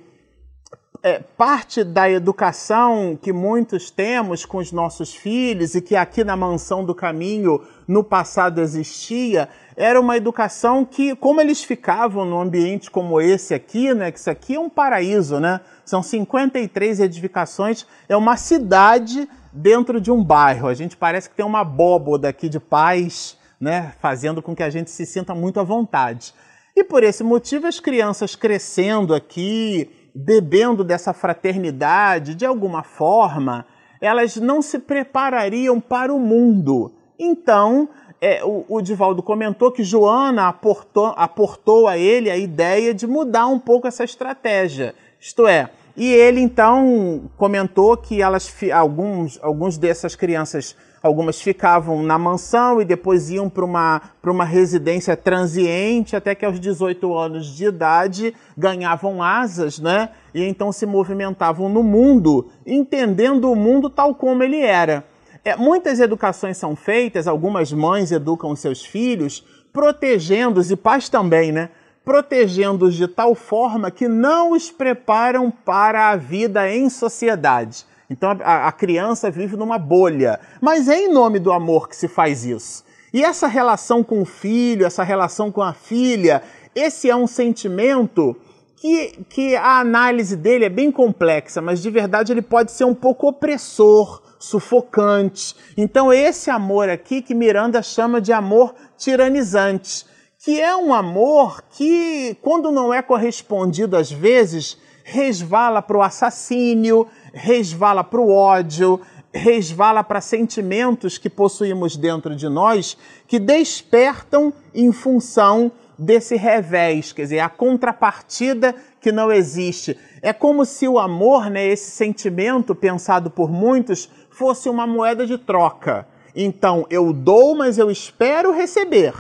é, 1.04 1.20
parte 1.20 1.84
da 1.84 2.10
educação 2.10 3.18
que 3.20 3.32
muitos 3.32 3.92
temos 3.92 4.46
com 4.46 4.58
os 4.58 4.72
nossos 4.72 5.14
filhos 5.14 5.76
e 5.76 5.82
que 5.82 5.96
aqui 5.96 6.24
na 6.24 6.36
Mansão 6.36 6.84
do 6.84 6.96
Caminho 6.96 7.62
no 7.88 8.04
passado 8.04 8.60
existia, 8.60 9.48
era 9.76 10.00
uma 10.02 10.18
educação 10.18 10.84
que, 10.84 11.16
como 11.16 11.40
eles 11.40 11.64
ficavam 11.64 12.26
num 12.26 12.40
ambiente 12.40 12.90
como 12.90 13.22
esse 13.22 13.54
aqui, 13.54 13.94
né, 13.94 14.12
que 14.12 14.20
isso 14.20 14.30
aqui 14.30 14.56
é 14.56 14.60
um 14.60 14.70
paraíso, 14.70 15.40
né? 15.40 15.62
São 15.86 16.04
53 16.04 17.00
edificações, 17.00 17.86
é 18.10 18.18
uma 18.18 18.36
cidade 18.36 19.30
dentro 19.54 20.02
de 20.02 20.12
um 20.12 20.24
bairro. 20.24 20.68
A 20.68 20.74
gente 20.74 20.98
parece 20.98 21.30
que 21.30 21.36
tem 21.36 21.46
uma 21.46 21.62
abóboda 21.62 22.28
aqui 22.28 22.50
de 22.50 22.60
paz, 22.60 23.38
né, 23.60 23.94
fazendo 24.00 24.42
com 24.42 24.56
que 24.56 24.64
a 24.64 24.70
gente 24.70 24.90
se 24.90 25.06
sinta 25.06 25.34
muito 25.34 25.60
à 25.60 25.64
vontade. 25.64 26.34
E 26.76 26.84
por 26.84 27.04
esse 27.04 27.24
motivo, 27.24 27.66
as 27.68 27.80
crianças 27.80 28.36
crescendo 28.36 29.16
aqui, 29.16 29.90
bebendo 30.14 30.84
dessa 30.84 31.14
fraternidade, 31.14 32.36
de 32.36 32.46
alguma 32.46 32.84
forma, 32.84 33.66
elas 34.00 34.36
não 34.36 34.62
se 34.62 34.80
preparariam 34.80 35.80
para 35.80 36.14
o 36.14 36.20
mundo. 36.20 36.94
Então, 37.18 37.90
é, 38.22 38.44
o, 38.44 38.66
o 38.68 38.82
Divaldo 38.82 39.24
comentou 39.24 39.72
que 39.72 39.84
Joana 39.84 40.48
aportou, 40.48 41.14
aportou 41.16 41.88
a 41.88 41.98
ele 41.98 42.30
a 42.30 42.38
ideia 42.38 42.94
de 42.94 43.08
mudar 43.08 43.48
um 43.48 43.60
pouco 43.60 43.88
essa 43.88 44.04
estratégia. 44.04 44.94
Isto 45.20 45.48
é, 45.48 45.70
e 45.96 46.14
ele 46.14 46.40
então 46.40 47.30
comentou 47.38 47.98
que 47.98 48.22
elas, 48.22 48.54
alguns, 48.72 49.40
alguns 49.42 49.80
dessas 49.80 50.16
crianças 50.16 50.76
Algumas 51.02 51.40
ficavam 51.40 52.02
na 52.02 52.18
mansão 52.18 52.82
e 52.82 52.86
depois 52.86 53.30
iam 53.30 53.50
para 53.50 53.64
uma, 53.64 54.02
uma 54.24 54.46
residência 54.46 55.16
transiente, 55.16 56.16
até 56.16 56.34
que 56.34 56.46
aos 56.46 56.60
18 56.60 57.16
anos 57.16 57.56
de 57.56 57.66
idade 57.66 58.34
ganhavam 58.58 59.22
asas, 59.22 59.80
né? 59.80 60.10
E 60.34 60.44
então 60.44 60.72
se 60.72 60.86
movimentavam 60.86 61.70
no 61.70 61.84
mundo, 61.84 62.50
entendendo 62.66 63.52
o 63.52 63.56
mundo 63.56 63.90
tal 63.90 64.16
como 64.16 64.44
ele 64.44 64.60
era. 64.60 65.06
É, 65.46 65.56
muitas 65.56 66.00
educações 66.00 66.58
são 66.58 66.76
feitas, 66.76 67.28
algumas 67.28 67.72
mães 67.72 68.12
educam 68.12 68.56
seus 68.56 68.84
filhos, 68.84 69.46
protegendo-os, 69.72 70.72
e 70.72 70.76
pais 70.76 71.08
também, 71.08 71.52
né? 71.52 71.70
Protegendo-os 72.04 72.96
de 72.96 73.08
tal 73.08 73.36
forma 73.36 73.92
que 73.92 74.08
não 74.08 74.52
os 74.52 74.72
preparam 74.72 75.52
para 75.52 76.10
a 76.10 76.16
vida 76.16 76.70
em 76.70 76.90
sociedade. 76.90 77.86
Então 78.10 78.38
a, 78.44 78.68
a 78.68 78.72
criança 78.72 79.30
vive 79.30 79.56
numa 79.56 79.78
bolha. 79.78 80.40
Mas 80.62 80.88
é 80.88 80.98
em 81.00 81.12
nome 81.12 81.40
do 81.40 81.52
amor 81.52 81.90
que 81.90 81.96
se 81.96 82.08
faz 82.08 82.46
isso. 82.46 82.84
E 83.14 83.24
essa 83.24 83.48
relação 83.48 84.04
com 84.04 84.22
o 84.22 84.26
filho, 84.26 84.86
essa 84.86 85.04
relação 85.04 85.52
com 85.52 85.62
a 85.62 85.74
filha, 85.74 86.44
esse 86.76 87.10
é 87.10 87.16
um 87.16 87.28
sentimento 87.28 88.36
que, 88.76 89.26
que 89.30 89.56
a 89.56 89.80
análise 89.80 90.36
dele 90.36 90.66
é 90.66 90.70
bem 90.70 90.92
complexa, 90.92 91.62
mas 91.62 91.82
de 91.82 91.90
verdade 91.90 92.32
ele 92.32 92.42
pode 92.42 92.72
ser 92.72 92.86
um 92.86 92.94
pouco 92.94 93.28
opressor, 93.28 94.22
sufocante. 94.40 95.56
Então, 95.76 96.14
esse 96.14 96.50
amor 96.50 96.90
aqui 96.90 97.22
que 97.22 97.34
Miranda 97.34 97.82
chama 97.82 98.22
de 98.22 98.32
amor 98.32 98.76
tiranizante, 98.98 100.06
que 100.38 100.62
é 100.62 100.76
um 100.76 100.94
amor 100.94 101.64
que, 101.72 102.38
quando 102.42 102.72
não 102.72 102.94
é 102.94 103.02
correspondido 103.02 103.98
às 103.98 104.12
vezes, 104.12 104.78
resvala 105.04 105.82
para 105.82 105.98
o 105.98 106.02
assassínio, 106.04 107.08
resvala 107.38 108.04
para 108.04 108.20
o 108.20 108.32
ódio, 108.32 109.00
resvala 109.34 110.04
para 110.04 110.20
sentimentos 110.20 111.18
que 111.18 111.30
possuímos 111.30 111.96
dentro 111.96 112.36
de 112.36 112.50
nós 112.50 112.98
que 113.28 113.40
despertam 113.40 114.52
em 114.74 114.92
função 114.92 115.72
desse 115.98 116.36
revés, 116.36 117.12
quer 117.12 117.24
dizer, 117.24 117.40
a 117.40 117.50
contrapartida 117.50 118.76
que 119.02 119.12
não 119.12 119.32
existe. 119.32 119.98
É 120.22 120.32
como 120.32 120.66
se 120.66 120.88
o 120.88 121.00
amor, 121.00 121.50
né, 121.50 121.66
esse 121.66 121.90
sentimento 121.92 122.76
pensado 122.76 123.30
por 123.32 123.50
muitos, 123.50 124.10
fosse 124.30 124.70
uma 124.70 124.86
moeda 124.86 125.26
de 125.26 125.38
troca. 125.38 126.08
Então, 126.36 126.86
eu 126.90 127.12
dou, 127.12 127.56
mas 127.56 127.80
eu 127.80 127.90
espero 127.90 128.52
receber. 128.52 129.14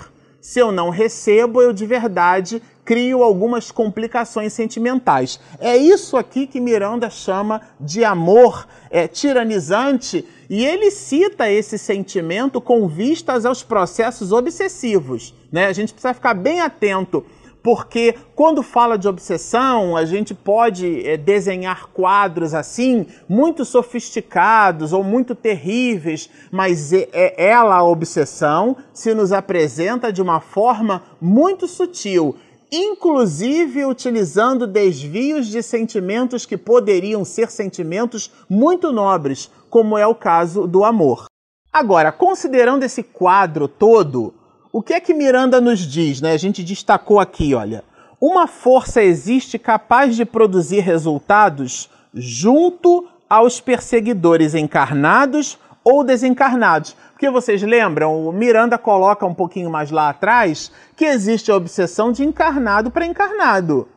Se 0.47 0.59
eu 0.59 0.71
não 0.71 0.89
recebo, 0.89 1.61
eu 1.61 1.73
de 1.73 1.85
verdade 1.85 2.63
crio 2.85 3.21
algumas 3.21 3.69
complicações 3.69 4.53
sentimentais. 4.53 5.41
É 5.59 5.75
isso 5.75 6.15
aqui 6.15 6.47
que 6.47 6.61
Miranda 6.61 7.09
chama 7.09 7.59
de 7.77 8.05
amor 8.05 8.65
é, 8.89 9.09
tiranizante 9.09 10.25
e 10.49 10.65
ele 10.65 10.89
cita 10.89 11.51
esse 11.51 11.77
sentimento 11.77 12.61
com 12.61 12.87
vistas 12.87 13.45
aos 13.45 13.61
processos 13.61 14.31
obsessivos. 14.31 15.35
Né? 15.51 15.65
A 15.65 15.73
gente 15.73 15.91
precisa 15.91 16.13
ficar 16.13 16.33
bem 16.33 16.61
atento 16.61 17.25
porque 17.63 18.15
quando 18.35 18.63
fala 18.63 18.97
de 18.97 19.07
obsessão, 19.07 19.97
a 19.97 20.05
gente 20.05 20.33
pode 20.33 21.05
é, 21.07 21.17
desenhar 21.17 21.87
quadros 21.87 22.53
assim, 22.53 23.05
muito 23.27 23.65
sofisticados 23.65 24.93
ou 24.93 25.03
muito 25.03 25.35
terríveis, 25.35 26.29
mas 26.51 26.93
é, 26.93 27.09
é 27.11 27.49
ela, 27.49 27.75
a 27.75 27.83
obsessão, 27.83 28.77
se 28.93 29.13
nos 29.13 29.31
apresenta 29.31 30.11
de 30.11 30.21
uma 30.21 30.39
forma 30.39 31.03
muito 31.21 31.67
sutil 31.67 32.35
inclusive 32.71 33.85
utilizando 33.85 34.67
desvios 34.67 35.47
de 35.47 35.63
sentimentos 35.63 36.45
que 36.45 36.57
poderiam 36.57 37.23
ser 37.23 37.49
sentimentos 37.49 38.31
muito 38.49 38.91
nobres, 38.91 39.49
como 39.69 39.97
é 39.97 40.05
o 40.05 40.13
caso 40.15 40.67
do 40.67 40.83
amor. 40.83 41.27
Agora, 41.71 42.11
considerando 42.11 42.83
esse 42.83 43.03
quadro 43.03 43.67
todo, 43.67 44.33
o 44.77 44.81
que 44.83 44.93
é 44.93 44.99
que 44.99 45.11
Miranda 45.11 45.59
nos 45.59 45.79
diz? 45.79 46.21
Né? 46.21 46.33
A 46.33 46.37
gente 46.37 46.63
destacou 46.63 47.19
aqui, 47.19 47.55
olha. 47.55 47.83
Uma 48.21 48.45
força 48.45 49.01
existe 49.01 49.57
capaz 49.57 50.15
de 50.15 50.23
produzir 50.23 50.81
resultados 50.81 51.89
junto 52.13 53.07
aos 53.27 53.59
perseguidores 53.59 54.53
encarnados 54.53 55.57
ou 55.83 56.03
desencarnados. 56.03 56.95
Porque 57.11 57.27
vocês 57.27 57.63
lembram, 57.63 58.27
o 58.27 58.31
Miranda 58.31 58.77
coloca 58.77 59.25
um 59.25 59.33
pouquinho 59.33 59.71
mais 59.71 59.89
lá 59.89 60.09
atrás 60.09 60.71
que 60.95 61.05
existe 61.05 61.51
a 61.51 61.55
obsessão 61.55 62.11
de 62.11 62.23
encarnado 62.23 62.91
para 62.91 63.07
encarnado. 63.07 63.87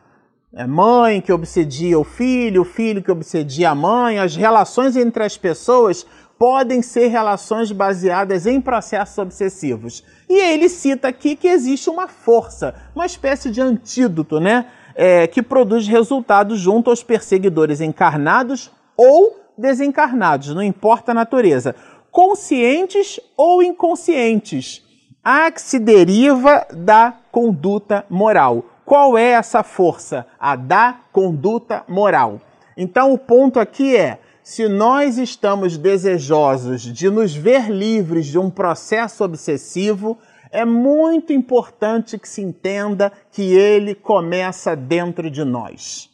É 0.51 0.65
mãe 0.65 1.21
que 1.21 1.31
obsedia 1.31 1.99
o 1.99 2.03
filho, 2.03 2.63
o 2.63 2.65
filho 2.65 3.03
que 3.03 3.11
obsedia 3.11 3.69
a 3.69 3.75
mãe, 3.75 4.17
as 4.17 4.35
relações 4.35 4.97
entre 4.97 5.23
as 5.23 5.37
pessoas 5.37 6.07
podem 6.41 6.81
ser 6.81 7.09
relações 7.09 7.71
baseadas 7.71 8.47
em 8.47 8.59
processos 8.59 9.15
obsessivos. 9.19 10.03
E 10.27 10.33
ele 10.33 10.69
cita 10.69 11.07
aqui 11.07 11.35
que 11.35 11.47
existe 11.47 11.87
uma 11.87 12.07
força, 12.07 12.73
uma 12.95 13.05
espécie 13.05 13.51
de 13.51 13.61
antídoto, 13.61 14.39
né? 14.39 14.65
É, 14.95 15.27
que 15.27 15.43
produz 15.43 15.87
resultados 15.87 16.59
junto 16.59 16.89
aos 16.89 17.03
perseguidores 17.03 17.79
encarnados 17.79 18.71
ou 18.97 19.39
desencarnados, 19.55 20.55
não 20.55 20.63
importa 20.63 21.11
a 21.11 21.13
natureza 21.13 21.75
conscientes 22.09 23.19
ou 23.37 23.61
inconscientes, 23.61 24.83
a 25.23 25.51
que 25.51 25.61
se 25.61 25.77
deriva 25.77 26.65
da 26.73 27.13
conduta 27.31 28.03
moral. 28.09 28.65
Qual 28.83 29.15
é 29.15 29.29
essa 29.29 29.61
força? 29.61 30.25
A 30.39 30.55
da 30.55 31.01
conduta 31.11 31.83
moral. 31.87 32.41
Então, 32.75 33.13
o 33.13 33.17
ponto 33.19 33.59
aqui 33.59 33.95
é: 33.95 34.19
se 34.43 34.67
nós 34.67 35.17
estamos 35.17 35.77
desejosos 35.77 36.81
de 36.81 37.09
nos 37.09 37.35
ver 37.35 37.69
livres 37.69 38.25
de 38.25 38.39
um 38.39 38.49
processo 38.49 39.23
obsessivo, 39.23 40.17
é 40.51 40.65
muito 40.65 41.31
importante 41.31 42.17
que 42.17 42.27
se 42.27 42.41
entenda 42.41 43.11
que 43.31 43.53
ele 43.53 43.95
começa 43.95 44.75
dentro 44.75 45.29
de 45.29 45.43
nós. 45.43 46.09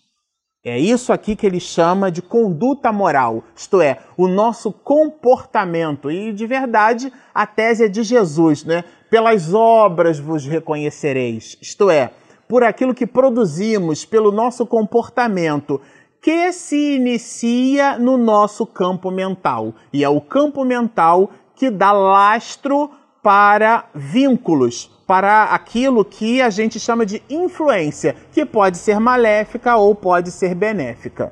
É 0.64 0.78
isso 0.78 1.14
aqui 1.14 1.36
que 1.36 1.46
ele 1.46 1.62
chama 1.62 2.12
de 2.12 2.22
conduta 2.22 2.92
moral, 2.92 3.44
isto 3.56 3.82
é, 3.82 4.00
o 4.18 4.28
nosso 4.28 4.72
comportamento. 4.72 6.12
E 6.12 6.34
de 6.34 6.46
verdade, 6.46 7.12
a 7.34 7.48
tese 7.48 7.86
é 7.86 7.88
de 7.88 8.04
Jesus, 8.04 8.66
né? 8.66 8.84
Pelas 9.10 9.54
obras 9.54 10.20
vos 10.20 10.46
reconhecereis, 10.46 11.58
isto 11.62 11.90
é, 11.90 12.12
por 12.50 12.64
aquilo 12.64 12.94
que 12.94 13.08
produzimos, 13.08 14.04
pelo 14.04 14.32
nosso 14.32 14.66
comportamento, 14.66 15.80
que 16.28 16.52
se 16.52 16.98
inicia 16.98 17.98
no 17.98 18.18
nosso 18.18 18.66
campo 18.66 19.10
mental. 19.10 19.74
E 19.94 20.04
é 20.04 20.10
o 20.10 20.20
campo 20.20 20.66
mental 20.66 21.32
que 21.56 21.70
dá 21.70 21.94
lastro 21.94 22.92
para 23.24 23.86
vínculos, 23.96 24.92
para 25.08 25.46
aquilo 25.46 26.04
que 26.04 26.42
a 26.42 26.50
gente 26.50 26.82
chama 26.82 27.06
de 27.06 27.24
influência, 27.30 28.14
que 28.34 28.46
pode 28.46 28.78
ser 28.78 29.00
maléfica 29.00 29.78
ou 29.78 29.96
pode 29.96 30.30
ser 30.30 30.54
benéfica. 30.54 31.32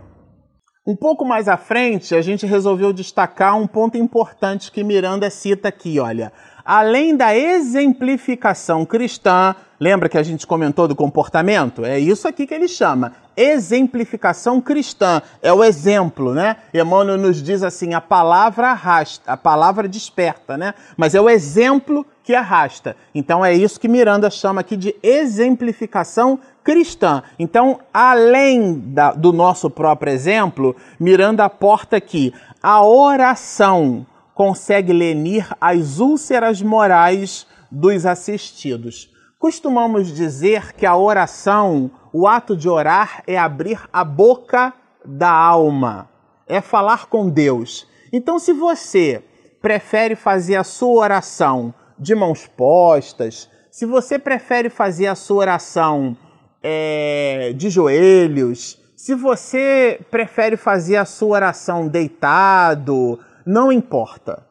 Um 0.88 0.96
pouco 0.96 1.26
mais 1.26 1.50
à 1.50 1.58
frente, 1.58 2.16
a 2.16 2.22
gente 2.22 2.46
resolveu 2.46 2.94
destacar 2.94 3.58
um 3.58 3.68
ponto 3.68 3.98
importante 3.98 4.72
que 4.72 4.82
Miranda 4.82 5.30
cita 5.30 5.68
aqui, 5.68 6.00
olha. 6.00 6.32
Além 6.66 7.16
da 7.16 7.38
exemplificação 7.38 8.84
cristã, 8.86 9.56
lembra 9.80 10.10
que 10.10 10.18
a 10.18 10.24
gente 10.24 10.48
comentou 10.48 10.88
do 10.88 10.96
comportamento? 10.96 11.86
É 11.86 12.00
isso 12.00 12.28
aqui 12.28 12.48
que 12.48 12.56
ele 12.56 12.68
chama 12.68 13.14
exemplificação 13.38 14.62
cristã, 14.62 15.22
é 15.42 15.52
o 15.52 15.64
exemplo, 15.64 16.34
né? 16.34 16.56
Emmanuel 16.74 17.18
nos 17.18 17.44
diz 17.44 17.62
assim: 17.62 17.94
a 17.94 18.02
palavra 18.02 18.70
arrasta, 18.70 19.32
a 19.32 19.38
palavra 19.38 19.88
desperta, 19.88 20.58
né? 20.58 20.74
Mas 20.98 21.14
é 21.14 21.22
o 21.22 21.30
exemplo 21.30 22.06
que 22.24 22.34
arrasta. 22.34 22.96
Então 23.14 23.46
é 23.46 23.54
isso 23.54 23.80
que 23.80 23.88
Miranda 23.88 24.30
chama 24.32 24.62
aqui 24.62 24.76
de 24.76 24.96
exemplificação 25.04 26.40
cristã. 26.64 27.22
Então, 27.38 27.80
além 27.94 28.80
da, 28.80 29.12
do 29.12 29.32
nosso 29.32 29.70
próprio 29.70 30.12
exemplo, 30.12 30.76
Miranda 31.00 31.46
aporta 31.46 32.02
que 32.02 32.34
a 32.64 32.84
oração 32.84 34.06
consegue 34.36 34.94
lenir 34.94 35.48
as 35.60 36.00
úlceras 36.00 36.62
morais 36.62 37.48
dos 37.72 38.06
assistidos. 38.06 39.12
Costumamos 39.40 40.14
dizer 40.14 40.74
que 40.74 40.86
a 40.86 40.96
oração 40.96 41.90
o 42.18 42.28
ato 42.28 42.56
de 42.56 42.70
orar 42.70 43.24
é 43.28 43.38
abrir 43.38 43.78
a 43.92 44.04
boca 44.04 44.74
da 45.04 45.30
alma, 45.30 46.10
é 46.48 46.62
falar 46.62 47.08
com 47.08 47.30
Deus. 47.30 47.86
Então, 48.12 48.40
se 48.40 48.54
você 48.54 49.22
prefere 49.62 50.16
fazer 50.16 50.56
a 50.56 50.64
sua 50.64 51.02
oração 51.02 51.74
de 52.00 52.16
mãos 52.16 52.48
postas, 52.48 53.50
se 53.70 53.86
você 53.86 54.18
prefere 54.18 54.70
fazer 54.70 55.08
a 55.08 55.16
sua 55.16 55.38
oração 55.38 56.16
é, 56.64 57.52
de 57.54 57.70
joelhos, 57.70 58.82
se 58.96 59.14
você 59.14 60.00
prefere 60.10 60.56
fazer 60.56 60.96
a 60.96 61.04
sua 61.06 61.36
oração 61.36 61.88
deitado, 61.88 63.20
não 63.46 63.72
importa. 63.72 64.46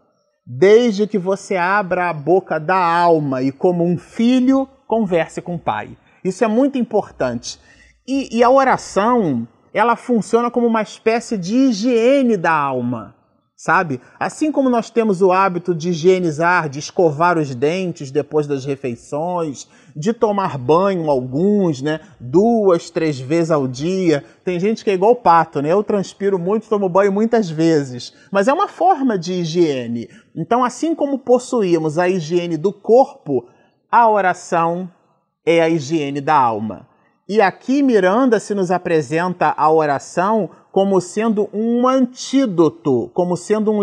Desde 0.46 1.06
que 1.06 1.18
você 1.18 1.56
abra 1.56 2.10
a 2.10 2.12
boca 2.12 2.60
da 2.60 2.76
alma 2.76 3.42
e, 3.42 3.50
como 3.50 3.84
um 3.84 3.96
filho, 3.96 4.68
converse 4.86 5.40
com 5.40 5.54
o 5.54 5.58
pai. 5.58 5.96
Isso 6.22 6.44
é 6.44 6.48
muito 6.48 6.78
importante. 6.78 7.58
E, 8.06 8.36
e 8.36 8.42
a 8.42 8.50
oração, 8.50 9.48
ela 9.72 9.96
funciona 9.96 10.50
como 10.50 10.66
uma 10.66 10.82
espécie 10.82 11.38
de 11.38 11.54
higiene 11.54 12.36
da 12.36 12.52
alma 12.52 13.14
sabe? 13.56 14.00
Assim 14.18 14.50
como 14.50 14.68
nós 14.68 14.90
temos 14.90 15.22
o 15.22 15.32
hábito 15.32 15.74
de 15.74 15.90
higienizar, 15.90 16.68
de 16.68 16.78
escovar 16.78 17.38
os 17.38 17.54
dentes 17.54 18.10
depois 18.10 18.46
das 18.46 18.64
refeições, 18.64 19.68
de 19.94 20.12
tomar 20.12 20.58
banho 20.58 21.08
alguns, 21.08 21.80
né? 21.80 22.00
Duas, 22.18 22.90
três 22.90 23.18
vezes 23.18 23.50
ao 23.50 23.68
dia. 23.68 24.24
Tem 24.44 24.58
gente 24.58 24.82
que 24.82 24.90
é 24.90 24.94
igual 24.94 25.12
o 25.12 25.16
pato, 25.16 25.62
né? 25.62 25.72
Eu 25.72 25.84
transpiro 25.84 26.38
muito, 26.38 26.68
tomo 26.68 26.88
banho 26.88 27.12
muitas 27.12 27.48
vezes. 27.48 28.12
Mas 28.30 28.48
é 28.48 28.52
uma 28.52 28.68
forma 28.68 29.16
de 29.16 29.34
higiene. 29.34 30.08
Então, 30.34 30.64
assim 30.64 30.94
como 30.94 31.18
possuímos 31.18 31.96
a 31.96 32.08
higiene 32.08 32.56
do 32.56 32.72
corpo, 32.72 33.48
a 33.90 34.08
oração 34.10 34.90
é 35.46 35.62
a 35.62 35.68
higiene 35.68 36.20
da 36.20 36.34
alma. 36.34 36.88
E 37.26 37.40
aqui 37.40 37.82
Miranda 37.82 38.38
se 38.38 38.54
nos 38.54 38.70
apresenta 38.70 39.54
a 39.56 39.70
oração 39.70 40.50
como 40.70 41.00
sendo 41.00 41.48
um 41.54 41.88
antídoto, 41.88 43.10
como 43.14 43.34
sendo 43.34 43.72
um, 43.72 43.80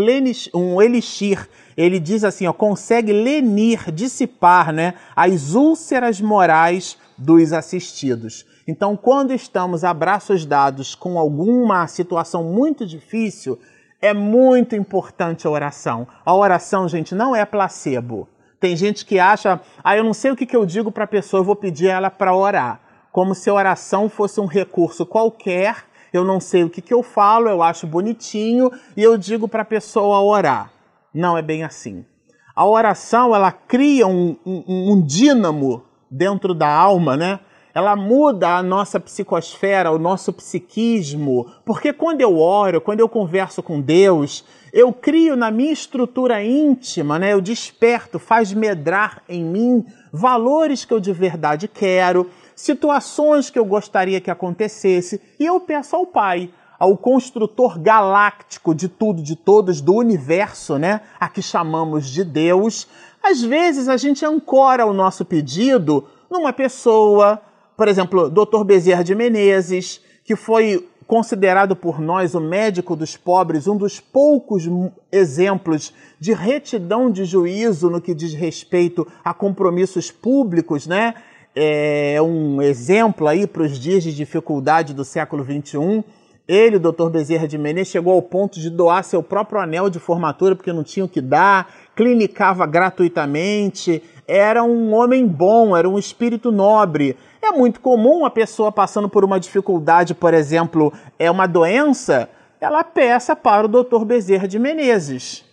um 0.54 0.80
elixir. 0.80 1.49
Ele 1.75 1.99
diz 1.99 2.23
assim, 2.23 2.45
ó, 2.45 2.54
consegue 2.54 3.12
lenir, 3.12 3.91
dissipar 3.91 4.71
né, 4.71 4.93
as 5.15 5.56
úlceras 5.56 6.21
morais 6.21 6.99
dos 7.17 7.51
assistidos. 7.51 8.45
Então, 8.67 8.95
quando 8.95 9.34
estamos 9.34 9.84
a 9.84 9.91
braços 9.91 10.45
dados 10.45 10.93
com 10.93 11.17
alguma 11.17 11.88
situação 11.88 12.43
muito 12.43 12.86
difícil, 12.86 13.58
é 13.99 14.13
muito 14.13 14.75
importante 14.75 15.47
a 15.47 15.49
oração. 15.49 16.08
A 16.23 16.36
oração, 16.36 16.88
gente, 16.88 17.15
não 17.15 17.36
é 17.36 17.43
placebo. 17.43 18.30
Tem 18.60 18.75
gente 18.75 19.04
que 19.04 19.17
acha, 19.17 19.60
ah, 19.84 19.97
eu 19.97 20.04
não 20.04 20.13
sei 20.13 20.30
o 20.30 20.36
que, 20.36 20.45
que 20.45 20.56
eu 20.56 20.63
digo 20.63 20.91
para 20.91 21.06
a 21.06 21.08
pessoa, 21.08 21.39
eu 21.39 21.45
vou 21.45 21.56
pedir 21.56 21.88
ela 21.88 22.12
para 22.12 22.36
orar. 22.36 22.90
Como 23.12 23.36
se 23.36 23.50
a 23.50 23.54
oração 23.54 24.10
fosse 24.10 24.39
um 24.39 24.45
recurso 24.45 25.06
qualquer, 25.06 25.86
eu 26.13 26.24
não 26.24 26.39
sei 26.39 26.63
o 26.63 26.69
que, 26.69 26.82
que 26.82 26.93
eu 26.93 27.04
falo, 27.04 27.50
eu 27.50 27.62
acho 27.62 27.86
bonitinho 27.88 28.71
e 28.95 29.04
eu 29.04 29.17
digo 29.17 29.47
para 29.47 29.63
a 29.63 29.65
pessoa 29.65 30.21
orar. 30.21 30.71
Não 31.13 31.38
é 31.38 31.41
bem 31.41 31.63
assim. 31.63 32.06
A 32.56 32.65
oração, 32.65 33.36
ela 33.36 33.52
cria 33.52 34.08
um, 34.08 34.38
um, 34.45 34.93
um 34.93 35.02
dínamo 35.02 35.84
dentro 36.10 36.54
da 36.54 36.69
alma, 36.69 37.15
né? 37.15 37.39
ela 37.74 37.95
muda 37.95 38.58
a 38.58 38.63
nossa 38.63 39.00
psicosfera, 39.00 39.91
o 39.91 40.00
nosso 40.00 40.34
psiquismo, 40.34 41.50
porque 41.65 41.93
quando 41.93 42.21
eu 42.21 42.38
oro, 42.38 42.82
quando 42.82 43.00
eu 43.00 43.08
converso 43.08 43.63
com 43.63 43.80
Deus, 43.80 44.43
eu 44.74 44.91
crio 44.91 45.36
na 45.36 45.50
minha 45.50 45.71
estrutura 45.71 46.43
íntima, 46.43 47.17
né? 47.17 47.34
Eu 47.34 47.41
desperto, 47.41 48.19
faz 48.19 48.54
medrar 48.54 49.21
em 49.28 49.43
mim 49.43 49.86
valores 50.12 50.86
que 50.86 50.93
eu 50.93 51.00
de 51.00 51.13
verdade 51.13 51.67
quero, 51.67 52.30
situações 52.62 53.50
que 53.50 53.58
eu 53.58 53.65
gostaria 53.65 54.21
que 54.21 54.30
acontecesse, 54.30 55.19
e 55.39 55.45
eu 55.45 55.60
peço 55.60 55.95
ao 55.95 56.06
Pai, 56.06 56.52
ao 56.78 56.95
construtor 56.95 57.80
galáctico 57.80 58.76
de 58.76 58.88
tudo, 58.88 59.21
de 59.21 59.36
todos, 59.36 59.82
do 59.82 59.95
universo, 59.95 60.78
né? 60.78 61.02
A 61.19 61.28
que 61.28 61.41
chamamos 61.41 62.08
de 62.08 62.24
Deus. 62.24 62.88
Às 63.21 63.41
vezes 63.41 63.89
a 63.89 63.97
gente 63.97 64.26
ancora 64.26 64.86
o 64.86 64.93
nosso 64.93 65.26
pedido 65.26 66.08
numa 66.30 66.54
pessoa, 66.54 67.41
por 67.76 67.88
exemplo, 67.88 68.30
Dr. 68.30 68.63
Bezerra 68.63 69.04
de 69.04 69.15
Menezes, 69.15 70.02
que 70.24 70.36
foi 70.36 70.88
considerado 71.08 71.76
por 71.76 72.00
nós 72.00 72.36
o 72.36 72.39
médico 72.39 72.95
dos 72.95 73.17
pobres, 73.17 73.67
um 73.67 73.76
dos 73.76 74.00
poucos 74.00 74.63
exemplos 75.12 75.93
de 76.19 76.32
retidão 76.32 77.12
de 77.12 77.26
juízo 77.26 77.89
no 77.89 78.00
que 78.00 78.13
diz 78.13 78.34
respeito 78.34 79.06
a 79.24 79.34
compromissos 79.34 80.10
públicos, 80.10 80.88
né? 80.88 81.15
É 81.56 82.22
um 82.22 82.62
exemplo 82.62 83.28
aí 83.28 83.46
para 83.46 83.64
os 83.64 83.78
dias 83.78 84.04
de 84.04 84.16
dificuldade 84.16 84.94
do 84.94 85.04
século 85.04 85.44
XXI. 85.44 86.04
Ele, 86.48 86.78
o 86.78 86.80
Dr. 86.80 87.10
Bezerra 87.10 87.48
de 87.48 87.58
Menezes, 87.58 87.92
chegou 87.92 88.14
ao 88.14 88.22
ponto 88.22 88.60
de 88.60 88.70
doar 88.70 89.04
seu 89.04 89.22
próprio 89.22 89.60
anel 89.60 89.90
de 89.90 90.00
formatura 90.00 90.56
porque 90.56 90.74
não 90.74 90.84
tinha 90.84 91.06
o 91.06 91.10
que 91.10 91.22
dar, 91.22 91.72
clinicava 91.96 92.66
gratuitamente, 92.66 94.02
era 94.28 94.64
um 94.64 94.94
homem 94.94 95.28
bom, 95.28 95.76
era 95.76 95.88
um 95.88 96.00
espírito 96.00 96.52
nobre. 96.52 97.18
É 97.42 97.52
muito 97.52 97.80
comum 97.80 98.20
uma 98.20 98.30
pessoa 98.30 98.72
passando 98.72 99.10
por 99.10 99.26
uma 99.26 99.40
dificuldade, 99.40 100.14
por 100.14 100.34
exemplo, 100.34 100.94
é 101.20 101.30
uma 101.30 101.48
doença, 101.48 102.30
ela 102.60 102.84
peça 102.84 103.36
para 103.36 103.66
o 103.66 103.84
Dr. 103.84 104.06
Bezerra 104.06 104.48
de 104.48 104.58
Menezes. 104.58 105.44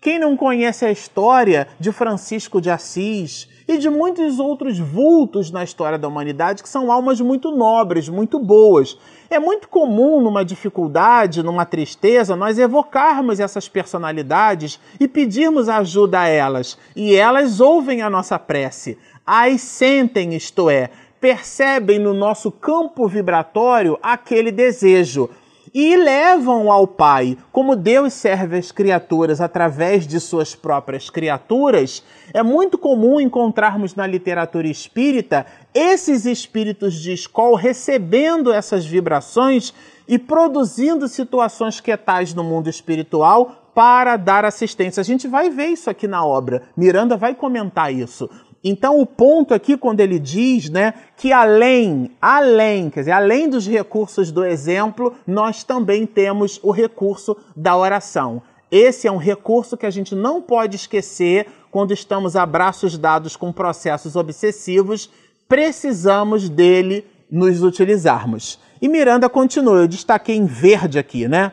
Quem 0.00 0.18
não 0.18 0.36
conhece 0.36 0.84
a 0.84 0.90
história 0.90 1.68
de 1.78 1.92
Francisco 1.92 2.60
de 2.60 2.70
Assis 2.70 3.48
e 3.66 3.78
de 3.78 3.88
muitos 3.88 4.38
outros 4.38 4.78
vultos 4.78 5.50
na 5.50 5.64
história 5.64 5.98
da 5.98 6.08
humanidade 6.08 6.62
que 6.62 6.68
são 6.68 6.90
almas 6.90 7.20
muito 7.20 7.50
nobres, 7.50 8.08
muito 8.08 8.38
boas. 8.38 8.98
É 9.30 9.38
muito 9.38 9.68
comum 9.68 10.20
numa 10.20 10.44
dificuldade, 10.44 11.42
numa 11.42 11.64
tristeza, 11.64 12.36
nós 12.36 12.58
evocarmos 12.58 13.40
essas 13.40 13.68
personalidades 13.68 14.78
e 15.00 15.08
pedirmos 15.08 15.68
ajuda 15.68 16.20
a 16.20 16.28
elas. 16.28 16.76
E 16.94 17.14
elas 17.14 17.60
ouvem 17.60 18.02
a 18.02 18.10
nossa 18.10 18.38
prece. 18.38 18.98
As 19.26 19.60
sentem, 19.60 20.34
isto 20.34 20.68
é, 20.68 20.90
percebem 21.20 22.00
no 22.00 22.12
nosso 22.12 22.50
campo 22.50 23.06
vibratório 23.06 23.96
aquele 24.02 24.50
desejo 24.50 25.30
e 25.74 25.96
levam 25.96 26.70
ao 26.70 26.86
Pai. 26.86 27.36
Como 27.50 27.74
Deus 27.74 28.12
serve 28.12 28.58
as 28.58 28.70
criaturas 28.70 29.40
através 29.40 30.06
de 30.06 30.20
suas 30.20 30.54
próprias 30.54 31.08
criaturas, 31.08 32.02
é 32.34 32.42
muito 32.42 32.76
comum 32.76 33.20
encontrarmos 33.20 33.94
na 33.94 34.06
literatura 34.06 34.68
espírita 34.68 35.46
esses 35.74 36.26
espíritos 36.26 36.94
de 36.94 37.12
escola 37.12 37.58
recebendo 37.58 38.52
essas 38.52 38.84
vibrações 38.84 39.72
e 40.06 40.18
produzindo 40.18 41.08
situações 41.08 41.80
quietais 41.80 42.34
no 42.34 42.44
mundo 42.44 42.68
espiritual 42.68 43.70
para 43.74 44.16
dar 44.16 44.44
assistência. 44.44 45.00
A 45.00 45.04
gente 45.04 45.26
vai 45.26 45.48
ver 45.48 45.68
isso 45.68 45.88
aqui 45.88 46.06
na 46.06 46.24
obra. 46.24 46.62
Miranda 46.76 47.16
vai 47.16 47.34
comentar 47.34 47.92
isso. 47.92 48.28
Então 48.64 49.00
o 49.00 49.06
ponto 49.06 49.52
aqui 49.52 49.76
quando 49.76 50.00
ele 50.00 50.18
diz, 50.18 50.70
né, 50.70 50.94
que 51.16 51.32
além, 51.32 52.12
além, 52.20 52.90
quer 52.90 53.00
dizer, 53.00 53.12
além 53.12 53.48
dos 53.48 53.66
recursos 53.66 54.30
do 54.30 54.44
exemplo, 54.44 55.14
nós 55.26 55.64
também 55.64 56.06
temos 56.06 56.60
o 56.62 56.70
recurso 56.70 57.36
da 57.56 57.76
oração. 57.76 58.42
Esse 58.70 59.06
é 59.06 59.12
um 59.12 59.16
recurso 59.16 59.76
que 59.76 59.84
a 59.84 59.90
gente 59.90 60.14
não 60.14 60.40
pode 60.40 60.76
esquecer 60.76 61.46
quando 61.70 61.92
estamos 61.92 62.36
a 62.36 62.46
braços 62.46 62.96
dados 62.96 63.36
com 63.36 63.52
processos 63.52 64.14
obsessivos, 64.14 65.10
precisamos 65.48 66.48
dele 66.48 67.04
nos 67.30 67.62
utilizarmos. 67.62 68.58
E 68.80 68.88
Miranda 68.88 69.28
continua, 69.28 69.78
eu 69.78 69.88
destaquei 69.88 70.36
em 70.36 70.46
verde 70.46 70.98
aqui, 70.98 71.26
né? 71.26 71.52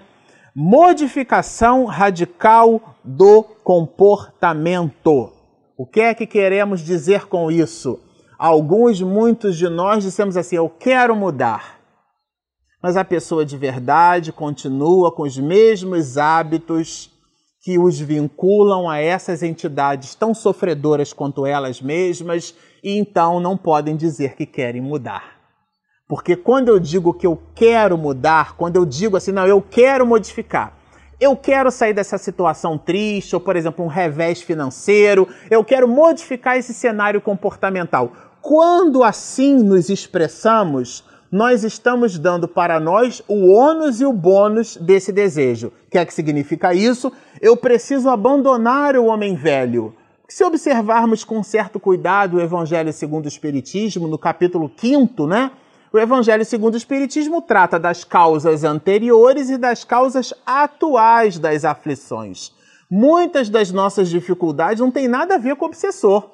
Modificação 0.56 1.86
radical 1.86 2.96
do 3.04 3.44
comportamento. 3.64 5.39
O 5.80 5.86
que 5.86 6.02
é 6.02 6.14
que 6.14 6.28
queremos 6.28 6.82
dizer 6.82 7.28
com 7.28 7.50
isso? 7.50 8.02
Alguns, 8.38 9.02
muitos 9.02 9.56
de 9.56 9.70
nós 9.70 10.04
dissemos 10.04 10.36
assim: 10.36 10.58
eu 10.58 10.68
quero 10.68 11.16
mudar. 11.16 11.80
Mas 12.84 12.98
a 12.98 13.06
pessoa 13.06 13.46
de 13.46 13.56
verdade 13.56 14.34
continua 14.34 15.10
com 15.10 15.24
os 15.24 15.38
mesmos 15.38 16.18
hábitos 16.18 17.10
que 17.62 17.80
os 17.80 17.98
vinculam 17.98 18.90
a 18.90 18.98
essas 18.98 19.42
entidades 19.42 20.16
tão 20.16 20.34
sofredoras 20.34 21.14
quanto 21.14 21.46
elas 21.46 21.82
mesmas 21.82 22.54
e 22.84 22.98
então 22.98 23.40
não 23.40 23.56
podem 23.56 23.96
dizer 23.96 24.36
que 24.36 24.46
querem 24.46 24.82
mudar. 24.82 25.40
Porque 26.10 26.36
quando 26.36 26.68
eu 26.68 26.78
digo 26.78 27.14
que 27.14 27.26
eu 27.26 27.42
quero 27.56 27.98
mudar, 27.98 28.58
quando 28.58 28.76
eu 28.76 28.86
digo 28.86 29.16
assim, 29.16 29.32
não, 29.32 29.48
eu 29.48 29.62
quero 29.62 30.06
modificar, 30.06 30.78
eu 31.20 31.36
quero 31.36 31.70
sair 31.70 31.94
dessa 31.94 32.18
situação 32.18 32.78
triste, 32.78 33.36
ou 33.36 33.42
por 33.42 33.56
exemplo, 33.56 33.84
um 33.84 33.90
revés 33.90 34.42
financeiro, 34.42 35.28
eu 35.50 35.64
quero 35.64 35.88
modificar 35.88 36.58
esse 36.58 36.74
cenário 36.74 37.20
comportamental. 37.20 38.12
Quando 38.42 39.04
assim 39.04 39.56
nos 39.56 39.90
expressamos, 39.90 41.04
nós 41.32 41.64
estamos 41.64 42.18
dando 42.18 42.48
para 42.48 42.80
nós 42.80 43.22
o 43.28 43.52
ônus 43.52 44.00
e 44.00 44.06
o 44.06 44.14
bônus 44.14 44.78
desse 44.78 45.12
desejo. 45.12 45.68
O 45.88 45.92
que 45.92 45.98
é 45.98 46.06
que 46.06 46.14
significa 46.14 46.74
isso? 46.74 47.12
Eu 47.42 47.58
preciso 47.58 48.10
abandonar 48.10 48.96
o 48.96 49.06
homem 49.06 49.36
velho. 49.36 49.94
Se 50.28 50.44
observarmos 50.44 51.24
com 51.24 51.44
certo 51.44 51.80
cuidado 51.80 52.38
o 52.38 52.42
Evangelho 52.42 52.94
segundo 52.94 53.26
o 53.26 53.28
Espiritismo, 53.28 54.08
no 54.08 54.18
capítulo 54.18 54.72
5, 54.76 55.28
né? 55.28 55.52
O 55.92 55.98
Evangelho 55.98 56.46
segundo 56.46 56.76
o 56.76 56.78
Espiritismo 56.78 57.42
trata 57.42 57.80
das 57.80 58.04
causas 58.04 58.64
anteriores 58.64 59.50
e 59.50 59.58
das 59.58 59.84
causas 59.84 60.32
atuais 60.46 61.40
das 61.40 61.66
aflições. 61.66 62.52
Muitas 62.88 63.50
das 63.50 63.72
nossas 63.72 64.08
dificuldades 64.08 64.82
não 64.82 64.92
têm 64.92 65.08
nada 65.08 65.36
a 65.36 65.38
ver 65.40 65.56
com 65.56 65.66
o 65.66 65.68
obsessor. 65.68 66.30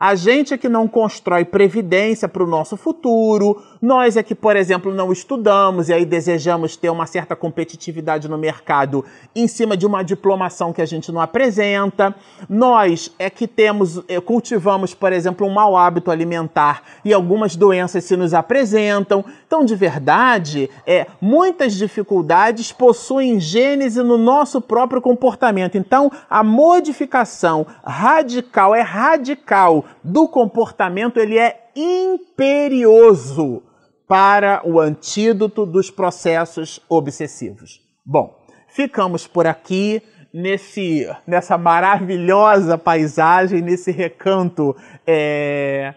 A 0.00 0.14
gente 0.14 0.54
é 0.54 0.56
que 0.56 0.66
não 0.66 0.88
constrói 0.88 1.44
previdência 1.44 2.26
para 2.26 2.42
o 2.42 2.46
nosso 2.46 2.74
futuro, 2.74 3.62
nós 3.82 4.16
é 4.16 4.22
que, 4.22 4.34
por 4.34 4.56
exemplo, 4.56 4.94
não 4.94 5.12
estudamos 5.12 5.90
e 5.90 5.92
aí 5.92 6.06
desejamos 6.06 6.74
ter 6.74 6.88
uma 6.88 7.04
certa 7.04 7.36
competitividade 7.36 8.26
no 8.26 8.38
mercado 8.38 9.04
em 9.36 9.46
cima 9.46 9.76
de 9.76 9.84
uma 9.84 10.02
diplomação 10.02 10.72
que 10.72 10.80
a 10.80 10.86
gente 10.86 11.12
não 11.12 11.20
apresenta, 11.20 12.14
nós 12.48 13.14
é 13.18 13.28
que 13.28 13.46
temos, 13.46 14.02
eh, 14.08 14.18
cultivamos, 14.22 14.94
por 14.94 15.12
exemplo, 15.12 15.46
um 15.46 15.50
mau 15.50 15.76
hábito 15.76 16.10
alimentar 16.10 16.82
e 17.04 17.12
algumas 17.12 17.54
doenças 17.54 18.02
se 18.02 18.16
nos 18.16 18.32
apresentam. 18.32 19.22
Então, 19.46 19.66
de 19.66 19.76
verdade, 19.76 20.70
é, 20.86 21.08
muitas 21.20 21.74
dificuldades 21.74 22.72
possuem 22.72 23.38
gênese 23.38 24.02
no 24.02 24.16
nosso 24.16 24.62
próprio 24.62 25.02
comportamento. 25.02 25.76
Então, 25.76 26.10
a 26.30 26.42
modificação 26.42 27.66
radical 27.84 28.74
é 28.74 28.80
radical 28.80 29.84
do 30.02 30.28
comportamento, 30.28 31.18
ele 31.18 31.38
é 31.38 31.70
imperioso 31.74 33.62
para 34.08 34.60
o 34.64 34.80
antídoto 34.80 35.64
dos 35.64 35.90
processos 35.90 36.80
obsessivos. 36.88 37.80
Bom, 38.04 38.34
ficamos 38.68 39.26
por 39.26 39.46
aqui 39.46 40.02
nesse, 40.32 41.08
nessa 41.26 41.56
maravilhosa 41.56 42.76
paisagem, 42.76 43.62
nesse 43.62 43.90
recanto 43.90 44.76
é, 45.06 45.94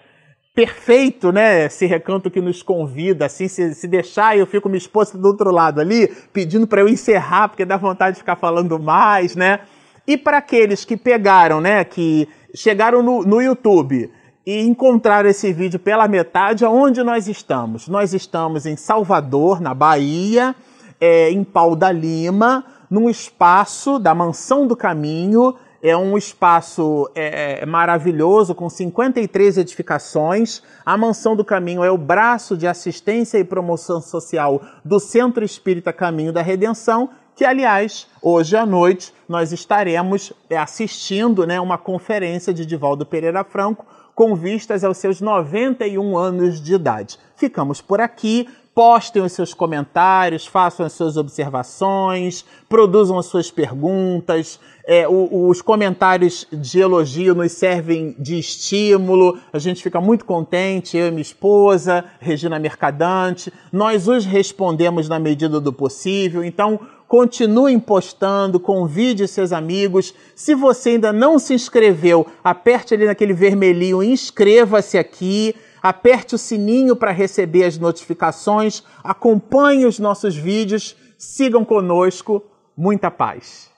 perfeito, 0.54 1.32
né? 1.32 1.66
Esse 1.66 1.86
recanto 1.86 2.30
que 2.30 2.40
nos 2.42 2.62
convida, 2.62 3.26
assim, 3.26 3.48
se, 3.48 3.74
se 3.74 3.88
deixar, 3.88 4.38
eu 4.38 4.46
fico 4.46 4.70
me 4.70 4.78
exposto 4.78 5.18
do 5.18 5.28
outro 5.28 5.52
lado 5.52 5.82
ali, 5.82 6.08
pedindo 6.32 6.68
para 6.68 6.82
eu 6.82 6.88
encerrar, 6.88 7.50
porque 7.50 7.66
dá 7.66 7.78
vontade 7.78 8.16
de 8.16 8.20
ficar 8.20 8.36
falando 8.36 8.78
mais, 8.80 9.36
né? 9.36 9.62
E 10.06 10.18
para 10.18 10.38
aqueles 10.38 10.84
que 10.84 10.98
pegaram, 10.98 11.62
né, 11.62 11.84
que 11.84 12.28
chegaram 12.54 13.02
no, 13.02 13.24
no 13.24 13.42
YouTube 13.42 14.12
e 14.46 14.62
encontraram 14.62 15.30
esse 15.30 15.54
vídeo 15.54 15.80
pela 15.80 16.08
metade, 16.08 16.66
aonde 16.66 17.02
nós 17.02 17.28
estamos? 17.28 17.88
Nós 17.88 18.14
estamos 18.14 18.66
em 18.66 18.76
Salvador, 18.76 19.62
na 19.62 19.74
Bahia, 19.74 20.56
é, 21.00 21.32
em 21.32 21.44
Pau 21.44 21.76
da 21.76 21.92
Lima, 21.92 22.66
num 22.90 23.10
espaço 23.10 23.98
da 23.98 24.14
Mansão 24.14 24.68
do 24.68 24.76
Caminho. 24.76 25.56
É 25.82 25.98
um 25.98 26.18
espaço 26.18 27.10
é, 27.14 27.62
é 27.62 27.66
maravilhoso, 27.66 28.56
com 28.56 28.70
53 28.70 29.58
edificações. 29.58 30.62
A 30.86 30.98
Mansão 30.98 31.36
do 31.36 31.44
Caminho 31.44 31.84
é 31.84 31.92
o 31.92 31.98
braço 31.98 32.56
de 32.56 32.68
assistência 32.68 33.38
e 33.38 33.44
promoção 33.44 34.02
social 34.02 34.62
do 34.84 35.00
Centro 35.00 35.44
Espírita 35.44 35.92
Caminho 35.92 36.32
da 36.32 36.42
Redenção 36.42 37.10
que 37.36 37.46
aliás, 37.46 38.08
hoje 38.22 38.56
à 38.56 38.66
noite 38.66 39.14
nós 39.28 39.52
estaremos 39.52 40.32
é, 40.50 40.58
assistindo 40.58 41.46
né, 41.48 41.60
uma 41.60 41.78
conferência 41.78 42.54
de 42.54 42.66
Divaldo 42.66 43.06
Pereira 43.06 43.44
Franco 43.44 43.86
com 44.16 44.36
vistas 44.36 44.84
aos 44.84 44.98
seus 44.98 45.20
91 45.20 46.18
anos 46.18 46.62
de 46.62 46.76
idade. 46.76 47.18
Ficamos 47.36 47.82
por 47.82 48.00
aqui. 48.00 48.48
Postem 48.76 49.22
os 49.22 49.34
seus 49.34 49.54
comentários, 49.54 50.48
façam 50.48 50.84
as 50.84 50.94
suas 50.94 51.16
observações, 51.16 52.44
produzam 52.68 53.20
as 53.20 53.28
suas 53.28 53.52
perguntas. 53.52 54.60
É, 54.84 55.08
o, 55.08 55.48
os 55.48 55.62
comentários 55.62 56.48
de 56.52 56.80
elogio 56.80 57.36
nos 57.36 57.52
servem 57.52 58.16
de 58.18 58.40
estímulo. 58.40 59.38
A 59.54 59.60
gente 59.60 59.84
fica 59.84 60.02
muito 60.02 60.26
contente, 60.26 60.98
eu 60.98 61.08
e 61.08 61.12
minha 61.12 61.22
esposa, 61.22 62.04
Regina 62.20 62.58
Mercadante. 62.58 63.54
Nós 63.72 64.08
os 64.08 64.26
respondemos 64.26 65.08
na 65.08 65.20
medida 65.20 65.60
do 65.60 65.72
possível. 65.72 66.44
Então, 66.44 66.80
continuem 67.14 67.80
postando, 67.80 68.60
convide 68.60 69.28
seus 69.28 69.52
amigos. 69.52 70.16
Se 70.36 70.56
você 70.56 70.90
ainda 70.90 71.14
não 71.14 71.38
se 71.38 71.54
inscreveu, 71.54 72.26
aperte 72.44 72.96
ali 72.96 73.06
naquele 73.06 73.34
vermelhinho, 73.34 74.02
inscreva-se 74.02 74.98
aqui, 74.98 75.56
aperte 75.80 76.34
o 76.34 76.40
sininho 76.40 76.96
para 76.96 77.12
receber 77.12 77.66
as 77.66 77.78
notificações, 77.78 78.82
acompanhe 79.04 79.86
os 79.86 80.00
nossos 80.00 80.36
vídeos, 80.36 80.96
sigam 81.16 81.64
conosco. 81.64 82.42
Muita 82.76 83.12
paz. 83.12 83.73